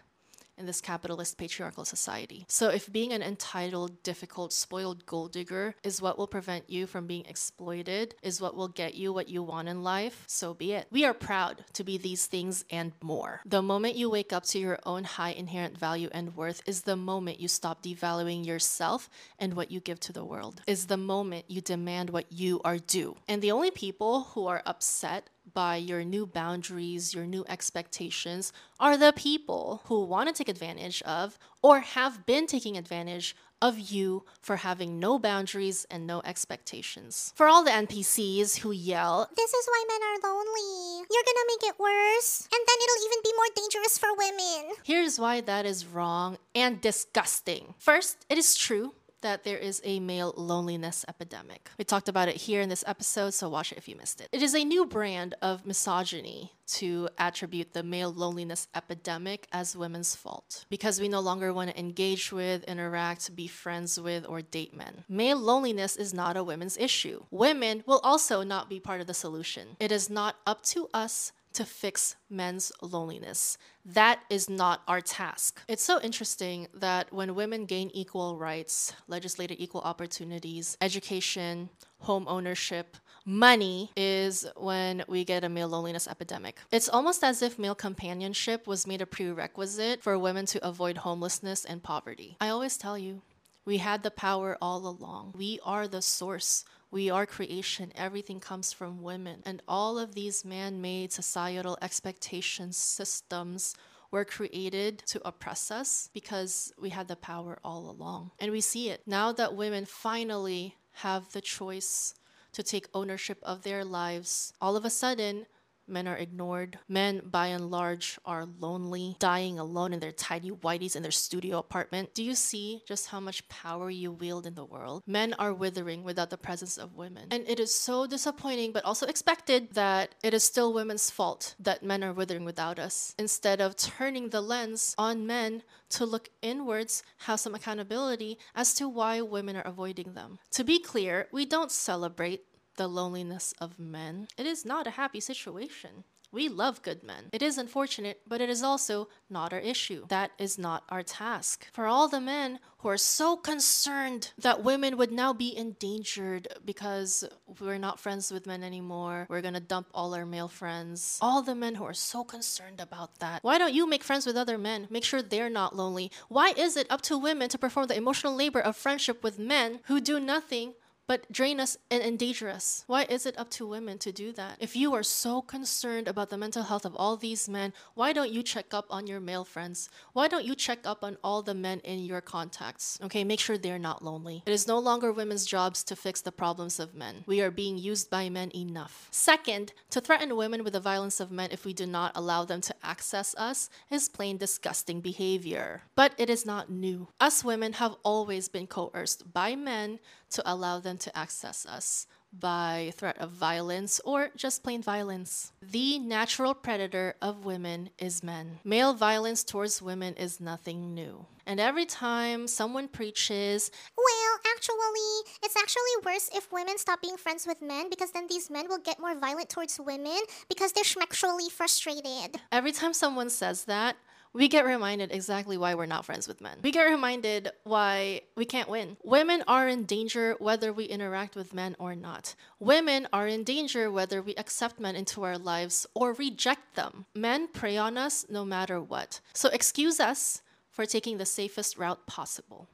in 0.58 0.66
this 0.66 0.82
capitalist 0.82 1.38
patriarchal 1.38 1.86
society. 1.86 2.46
So, 2.48 2.70
if 2.70 2.92
being 2.92 3.12
an 3.12 3.22
entitled, 3.22 4.04
difficult, 4.04 4.54
spoiled 4.54 5.06
gold 5.06 5.32
digger 5.32 5.76
is 5.84 6.02
what 6.02 6.18
will 6.18 6.28
prevent 6.28 6.70
you 6.70 6.88
from 6.88 7.08
being 7.08 7.26
exploited, 7.26 8.16
is 8.22 8.42
what 8.42 8.56
will 8.56 8.68
get 8.68 8.96
you 8.96 9.14
what 9.14 9.30
you 9.30 9.44
want 9.44 9.68
in 9.68 9.84
life, 9.84 10.24
so 10.28 10.54
be 10.54 10.74
it. 10.74 10.88
We 10.92 11.06
are 11.06 11.14
proud 11.14 11.66
to 11.74 11.84
be 11.84 11.98
these 11.98 12.26
things 12.26 12.66
and 12.70 12.94
more. 13.02 13.42
The 13.46 13.62
moment 13.62 13.96
you 13.96 14.10
wake 14.10 14.34
up 14.34 14.44
to 14.46 14.60
your 14.60 14.80
own 14.86 15.04
high 15.04 15.32
inherent 15.32 15.78
value 15.78 16.10
and 16.12 16.36
worth 16.36 16.62
is 16.66 16.82
the 16.82 16.96
moment 16.96 17.40
you 17.40 17.48
stop 17.48 17.84
devaluing 17.84 18.46
yourself 18.46 19.10
and 19.40 19.54
what 19.54 19.72
you 19.72 19.80
give 19.80 20.00
to 20.02 20.14
the 20.14 20.26
world, 20.26 20.62
is 20.68 20.88
the 20.88 20.98
moment 20.98 21.46
you 21.48 21.62
demand 21.62 22.10
what 22.10 22.32
you 22.32 22.62
are 22.64 22.78
due. 22.78 23.16
And 23.28 23.42
the 23.42 23.52
only 23.52 23.72
people 23.72 24.24
who 24.34 24.48
are 24.48 24.62
upset 24.66 25.30
by 25.54 25.76
your 25.76 26.04
new 26.04 26.26
boundaries, 26.26 27.14
your 27.14 27.26
new 27.26 27.44
expectations, 27.50 28.54
are 28.80 28.98
the 28.98 29.14
people 29.14 29.82
who 29.86 30.04
want 30.04 30.28
to 30.30 30.34
take 30.34 30.50
advantage 30.50 31.02
of 31.04 31.38
or 31.62 31.80
have 31.82 32.26
been 32.26 32.48
taking 32.48 32.78
advantage 32.78 33.36
of 33.62 33.80
you 33.80 34.26
for 34.42 34.58
having 34.58 35.00
no 35.00 35.18
boundaries 35.18 35.86
and 35.90 36.06
no 36.06 36.22
expectations. 36.26 37.32
For 37.36 37.48
all 37.48 37.64
the 37.64 37.72
NPCs 37.72 38.58
who 38.60 38.72
yell, 38.72 39.30
This 39.36 39.54
is 39.54 39.66
why 39.68 39.86
men 39.88 40.02
are 40.04 40.30
lonely. 40.30 41.06
You're 41.10 41.24
gonna 41.24 41.48
make 41.48 41.70
it 41.70 41.80
worse. 41.80 42.42
And 42.52 42.62
then 42.68 42.78
it'll 42.84 43.06
even 43.06 43.22
be 43.24 43.34
more 43.38 43.56
dangerous 43.56 43.98
for 43.98 44.14
women. 44.18 44.76
here's 44.84 45.18
why 45.20 45.42
that 45.42 45.66
is 45.66 45.86
wrong 45.86 46.38
and 46.54 46.82
disgusting. 46.82 47.74
First, 47.78 48.26
it 48.30 48.38
is 48.38 48.56
true 48.56 48.94
that 49.24 49.44
there 49.44 49.58
is 49.58 49.82
a 49.84 50.00
male 50.00 50.34
loneliness 50.38 51.04
epidemic. 51.10 51.70
We 51.78 51.84
talked 51.84 52.08
about 52.08 52.30
it 52.30 52.36
here 52.36 52.62
in 52.62 52.70
this 52.70 52.84
episode, 52.88 53.34
so 53.34 53.50
watch 53.50 53.72
it 53.72 53.78
if 53.78 53.90
you 53.90 53.96
missed 53.96 54.22
it. 54.22 54.30
It 54.32 54.44
is 54.44 54.54
a 54.54 54.64
new 54.64 54.86
brand 54.86 55.34
of 55.42 55.66
misogyny 55.66 56.54
to 56.66 57.10
attribute 57.18 57.74
the 57.74 57.84
male 57.84 58.12
loneliness 58.12 58.68
epidemic 58.76 59.48
as 59.52 59.76
women's 59.76 60.16
fault 60.16 60.66
because 60.70 61.02
we 61.02 61.10
no 61.10 61.20
longer 61.20 61.54
want 61.54 61.70
to 61.70 61.80
engage 61.80 62.32
with, 62.32 62.64
interact, 62.66 63.36
be 63.36 63.48
friends 63.48 64.00
with, 64.00 64.26
or 64.28 64.42
date 64.42 64.74
men. 64.76 65.04
Male 65.10 65.38
loneliness 65.38 65.96
is 65.98 66.14
not 66.14 66.38
a 66.38 66.44
women's 66.44 66.78
issue. 66.78 67.24
Women 67.32 67.84
will 67.86 68.00
also 68.04 68.44
not 68.44 68.70
be 68.70 68.80
part 68.80 69.02
of 69.02 69.08
the 69.08 69.14
solution. 69.14 69.76
It 69.80 69.92
is 69.92 70.10
not 70.10 70.38
up 70.46 70.64
to 70.64 70.90
us 70.94 71.32
to 71.54 71.66
fix 71.66 72.16
men's 72.30 72.72
loneliness. 72.82 73.58
That 73.86 74.22
is 74.30 74.50
not 74.50 74.82
our 74.88 75.02
task. 75.02 75.62
It's 75.68 75.84
so 75.84 76.00
interesting 76.02 76.68
that 76.74 77.12
when 77.14 77.36
women 77.36 77.66
gain 77.66 77.92
equal 77.94 78.38
rights, 78.38 78.94
legislated 79.08 79.62
equal 79.62 79.82
opportunities, 79.82 80.78
education, 80.82 81.70
home 82.00 82.26
ownership, 82.28 82.98
money 83.26 83.92
is 83.96 84.46
when 84.58 85.04
we 85.08 85.24
get 85.24 85.44
a 85.44 85.50
male 85.50 85.70
loneliness 85.70 86.08
epidemic. 86.08 86.58
It's 86.72 86.90
almost 86.90 87.24
as 87.24 87.42
if 87.42 87.60
male 87.60 87.76
companionship 87.76 88.68
was 88.68 88.88
made 88.88 89.02
a 89.02 89.06
prerequisite 89.06 90.02
for 90.02 90.18
women 90.18 90.46
to 90.48 90.66
avoid 90.68 90.98
homelessness 90.98 91.66
and 91.66 91.84
poverty. 91.84 92.38
I 92.42 92.50
always 92.50 92.78
tell 92.78 92.98
you, 92.98 93.22
we 93.66 93.78
had 93.78 94.04
the 94.04 94.12
power 94.12 94.58
all 94.62 94.86
along. 94.86 95.34
We 95.38 95.60
are 95.64 95.88
the 95.88 96.02
source. 96.02 96.66
We 96.94 97.10
are 97.10 97.26
creation. 97.26 97.92
Everything 97.96 98.40
comes 98.40 98.72
from 98.72 99.02
women. 99.02 99.42
And 99.48 99.64
all 99.68 99.98
of 99.98 100.14
these 100.14 100.46
man 100.46 100.80
made 100.80 101.12
societal 101.12 101.76
expectations, 101.82 102.78
systems 102.78 103.76
were 104.12 104.24
created 104.24 105.00
to 105.08 105.20
oppress 105.28 105.72
us 105.72 106.12
because 106.14 106.72
we 106.80 106.90
had 106.90 107.08
the 107.08 107.16
power 107.16 107.58
all 107.64 107.90
along. 107.90 108.30
And 108.38 108.52
we 108.52 108.62
see 108.62 108.92
it. 108.92 109.02
Now 109.08 109.32
that 109.32 109.56
women 109.56 109.86
finally 109.86 110.76
have 110.98 111.32
the 111.32 111.42
choice 111.42 112.14
to 112.52 112.62
take 112.62 112.88
ownership 112.94 113.40
of 113.42 113.64
their 113.64 113.84
lives, 113.84 114.54
all 114.62 114.76
of 114.76 114.86
a 114.86 114.92
sudden, 114.92 115.48
Men 115.88 116.08
are 116.08 116.16
ignored. 116.16 116.80
Men, 116.88 117.22
by 117.26 117.48
and 117.48 117.70
large, 117.70 118.18
are 118.26 118.46
lonely, 118.46 119.18
dying 119.20 119.60
alone 119.60 119.94
in 119.94 120.00
their 120.00 120.12
tiny 120.12 120.52
whiteys 120.52 120.96
in 120.96 121.04
their 121.04 121.12
studio 121.12 121.58
apartment. 121.58 122.14
Do 122.14 122.24
you 122.24 122.36
see 122.36 122.82
just 122.88 123.08
how 123.08 123.20
much 123.20 123.48
power 123.50 123.90
you 123.90 124.12
wield 124.12 124.46
in 124.46 124.56
the 124.56 124.66
world? 124.66 125.04
Men 125.06 125.34
are 125.34 125.54
withering 125.54 126.04
without 126.04 126.30
the 126.30 126.38
presence 126.38 126.78
of 126.78 126.96
women. 126.96 127.28
And 127.32 127.48
it 127.48 127.60
is 127.60 127.74
so 127.74 128.08
disappointing, 128.08 128.72
but 128.72 128.86
also 128.86 129.08
expected, 129.08 129.74
that 129.74 130.16
it 130.24 130.34
is 130.34 130.44
still 130.44 130.74
women's 130.74 131.10
fault 131.10 131.56
that 131.60 131.84
men 131.84 132.04
are 132.04 132.14
withering 132.14 132.46
without 132.46 132.80
us. 132.80 133.14
Instead 133.18 133.62
of 133.62 133.76
turning 133.76 134.30
the 134.30 134.42
lens 134.42 134.96
on 134.98 135.28
men 135.28 135.64
to 135.90 136.06
look 136.06 136.30
inwards, 136.42 137.04
have 137.20 137.40
some 137.40 137.56
accountability 137.56 138.40
as 138.56 138.74
to 138.76 138.88
why 138.88 139.22
women 139.22 139.56
are 139.56 139.62
avoiding 139.62 140.14
them. 140.14 140.40
To 140.52 140.64
be 140.64 140.80
clear, 140.80 141.28
we 141.32 141.46
don't 141.46 141.72
celebrate 141.72 142.46
the 142.76 142.88
loneliness 142.88 143.54
of 143.60 143.80
men. 143.80 144.28
It 144.38 144.46
is 144.46 144.66
not 144.66 144.88
a 144.88 144.92
happy 144.92 145.20
situation. 145.20 146.04
We 146.34 146.50
love 146.50 146.82
good 146.82 147.04
men. 147.04 147.26
It 147.32 147.44
is 147.44 147.60
unfortunate, 147.60 148.22
but 148.28 148.42
it 148.42 148.50
is 148.50 148.64
also 148.64 149.08
not 149.30 149.54
our 149.54 149.60
issue. 149.60 150.08
That 150.08 150.32
is 150.40 150.58
not 150.58 150.84
our 150.90 151.04
task. 151.04 151.68
For 151.72 151.86
all 151.86 152.08
the 152.08 152.20
men 152.20 152.58
who 152.80 152.90
are 152.90 152.98
so 152.98 153.38
concerned 153.38 154.32
that 154.40 154.64
women 154.64 154.98
would 154.98 155.12
now 155.12 155.32
be 155.32 155.56
endangered 155.56 156.48
because 156.66 157.24
we're 157.60 157.78
not 157.78 158.00
friends 158.00 158.32
with 158.32 158.48
men 158.48 158.64
anymore, 158.64 159.28
we're 159.30 159.44
gonna 159.44 159.60
dump 159.60 159.90
all 159.94 160.16
our 160.16 160.26
male 160.26 160.48
friends. 160.48 161.20
All 161.22 161.44
the 161.44 161.54
men 161.54 161.76
who 161.76 161.84
are 161.84 161.94
so 161.94 162.24
concerned 162.24 162.82
about 162.82 163.20
that. 163.20 163.44
Why 163.44 163.60
don't 163.60 163.76
you 163.76 163.88
make 163.88 164.04
friends 164.04 164.26
with 164.26 164.36
other 164.36 164.58
men? 164.58 164.88
Make 164.90 165.04
sure 165.04 165.22
they're 165.22 165.52
not 165.52 165.76
lonely. 165.76 166.12
Why 166.30 166.56
is 166.58 166.76
it 166.76 166.88
up 166.90 167.02
to 167.04 167.18
women 167.18 167.48
to 167.50 167.60
perform 167.60 167.88
the 167.88 167.96
emotional 167.96 168.36
labor 168.36 168.60
of 168.60 168.76
friendship 168.76 169.22
with 169.22 169.38
men 169.38 169.82
who 169.84 170.02
do 170.02 170.20
nothing 170.20 170.74
but 171.08 171.32
drain 171.32 171.60
us 171.60 171.78
and 171.92 172.02
endanger 172.04 172.50
us. 172.50 172.84
Why 172.88 173.04
is 173.04 173.26
it 173.26 173.38
up 173.38 173.50
to 173.52 173.68
women 173.68 173.98
to 174.00 174.12
do 174.12 174.32
that? 174.34 174.58
If 174.60 174.76
you 174.76 174.94
are 174.94 175.04
so 175.04 175.42
concerned 175.42 176.08
about 176.08 176.30
the 176.30 176.38
mental 176.38 176.64
health 176.64 176.86
of 176.86 176.96
all 176.96 177.18
these 177.18 177.50
men, 177.50 177.74
why 177.94 178.14
don't 178.14 178.32
you 178.32 178.44
check 178.44 178.74
up 178.74 178.86
on 178.90 179.08
your 179.08 179.20
male 179.20 179.44
friends? 179.44 179.90
Why 180.14 180.28
don't 180.28 180.46
you 180.46 180.56
check 180.56 180.80
up 180.86 181.04
on 181.04 181.18
all 181.24 181.42
the 181.42 181.54
men 181.54 181.80
in 181.80 182.00
your 182.00 182.22
contacts? 182.22 183.00
Okay, 183.04 183.24
make 183.24 183.40
sure 183.40 183.58
they're 183.58 183.80
not 183.80 184.04
lonely. 184.04 184.44
It 184.46 184.52
is 184.52 184.68
no 184.68 184.80
longer 184.80 185.12
women's 185.12 185.46
jobs 185.46 185.84
to 185.86 185.96
fix 185.96 186.22
the 186.22 186.32
problems 186.32 186.80
of 186.80 186.96
men. 186.96 187.24
We 187.26 187.42
are 187.42 187.52
being 187.52 187.78
used 187.78 188.10
by 188.10 188.30
men 188.30 188.52
enough. 188.56 189.08
Second, 189.12 189.74
to 189.90 190.02
threaten 190.02 190.36
women 190.36 190.64
with 190.64 190.74
the 190.74 190.80
violence 190.80 191.20
of 191.20 191.32
men 191.32 191.50
if 191.52 191.66
we 191.66 191.74
do 191.74 191.86
not 191.86 192.12
allow 192.16 192.46
them 192.46 192.62
to 192.62 192.76
access 192.84 193.36
us 193.38 193.70
is 193.90 194.10
plain 194.10 194.38
disgusting 194.38 195.02
behavior. 195.02 195.84
But 195.96 196.14
it 196.18 196.30
is 196.30 196.46
not 196.46 196.70
new. 196.70 197.08
Us 197.20 197.44
women 197.44 197.74
have 197.74 197.96
always 198.04 198.48
been 198.48 198.68
coerced 198.68 199.34
by 199.34 199.56
men 199.56 200.00
to 200.34 200.44
allow 200.46 200.80
them 200.80 200.98
to 201.00 201.18
access 201.18 201.66
us 201.66 202.08
by 202.32 202.92
threat 202.96 203.18
of 203.20 203.30
violence 203.30 204.02
or 204.06 204.30
just 204.36 204.64
plain 204.64 204.82
violence. 204.82 205.52
The 205.62 206.00
natural 206.00 206.56
predator 206.56 207.16
of 207.22 207.46
women 207.46 207.90
is 208.00 208.24
men. 208.24 208.60
Male 208.64 208.96
violence 208.96 209.44
towards 209.44 209.82
women 209.82 210.16
is 210.16 210.40
nothing 210.42 210.96
new. 210.96 211.28
And 211.46 211.60
every 211.60 211.86
time 211.86 212.48
someone 212.48 212.88
preaches, 212.88 213.70
Well, 213.96 214.40
actually, 214.56 215.12
it's 215.44 215.56
actually 215.56 215.96
worse 216.04 216.30
if 216.34 216.52
women 216.52 216.78
stop 216.80 217.02
being 217.02 217.18
friends 217.18 217.46
with 217.46 217.62
men 217.62 217.90
because 217.90 218.12
then 218.12 218.26
these 218.28 218.50
men 218.50 218.66
will 218.68 218.80
get 218.80 219.00
more 219.00 219.14
violent 219.16 219.50
towards 219.50 219.80
women 219.80 220.18
because 220.50 220.72
they're 220.72 220.84
sexually 220.84 221.50
frustrated. 221.50 222.42
every 222.52 222.72
time 222.72 222.94
someone 222.94 223.30
says 223.30 223.66
that, 223.66 223.96
we 224.34 224.48
get 224.48 224.66
reminded 224.66 225.12
exactly 225.12 225.58
why 225.58 225.76
we're 225.76 225.86
not 225.86 226.06
friends 226.06 226.28
with 226.28 226.42
men. 226.42 226.58
We 226.64 226.72
get 226.72 226.84
reminded 226.86 227.52
why 227.64 228.22
we 228.36 228.46
can't 228.46 228.70
win. 228.70 228.98
Women 229.04 229.44
are 229.48 229.68
in 229.68 229.84
danger 229.84 230.36
whether 230.40 230.74
we 230.74 230.86
interact 230.86 231.36
with 231.36 231.54
men 231.54 231.76
or 231.80 231.96
not. 231.96 232.36
Women 232.60 233.08
are 233.14 233.28
in 233.28 233.44
danger 233.44 233.92
whether 233.92 234.22
we 234.22 234.36
accept 234.36 234.80
men 234.80 234.96
into 234.96 235.24
our 235.24 235.38
lives 235.38 235.86
or 235.94 236.14
reject 236.14 236.76
them. 236.76 237.06
Men 237.14 237.48
prey 237.48 237.78
on 237.78 237.98
us 237.98 238.26
no 238.30 238.44
matter 238.44 238.82
what. 238.82 239.22
So 239.34 239.50
excuse 239.50 240.00
us 240.00 240.42
for 240.70 240.86
taking 240.86 241.20
the 241.20 241.26
safest 241.26 241.78
route 241.78 242.08
possible. 242.08 242.68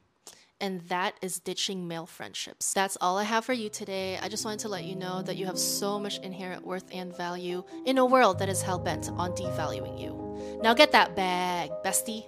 And 0.60 0.82
that 0.88 1.14
is 1.22 1.38
ditching 1.38 1.88
male 1.88 2.06
friendships. 2.06 2.74
That's 2.74 2.98
all 3.00 3.16
I 3.16 3.24
have 3.24 3.44
for 3.44 3.54
you 3.54 3.70
today. 3.70 4.18
I 4.20 4.28
just 4.28 4.44
wanted 4.44 4.60
to 4.60 4.68
let 4.68 4.84
you 4.84 4.94
know 4.94 5.22
that 5.22 5.36
you 5.36 5.46
have 5.46 5.58
so 5.58 5.98
much 5.98 6.18
inherent 6.18 6.66
worth 6.66 6.84
and 6.92 7.16
value 7.16 7.64
in 7.86 7.96
a 7.96 8.04
world 8.04 8.38
that 8.40 8.48
is 8.48 8.60
hell 8.60 8.78
bent 8.78 9.08
on 9.10 9.32
devaluing 9.32 9.98
you. 9.98 10.60
Now 10.62 10.74
get 10.74 10.92
that 10.92 11.16
bag, 11.16 11.70
bestie. 11.84 12.26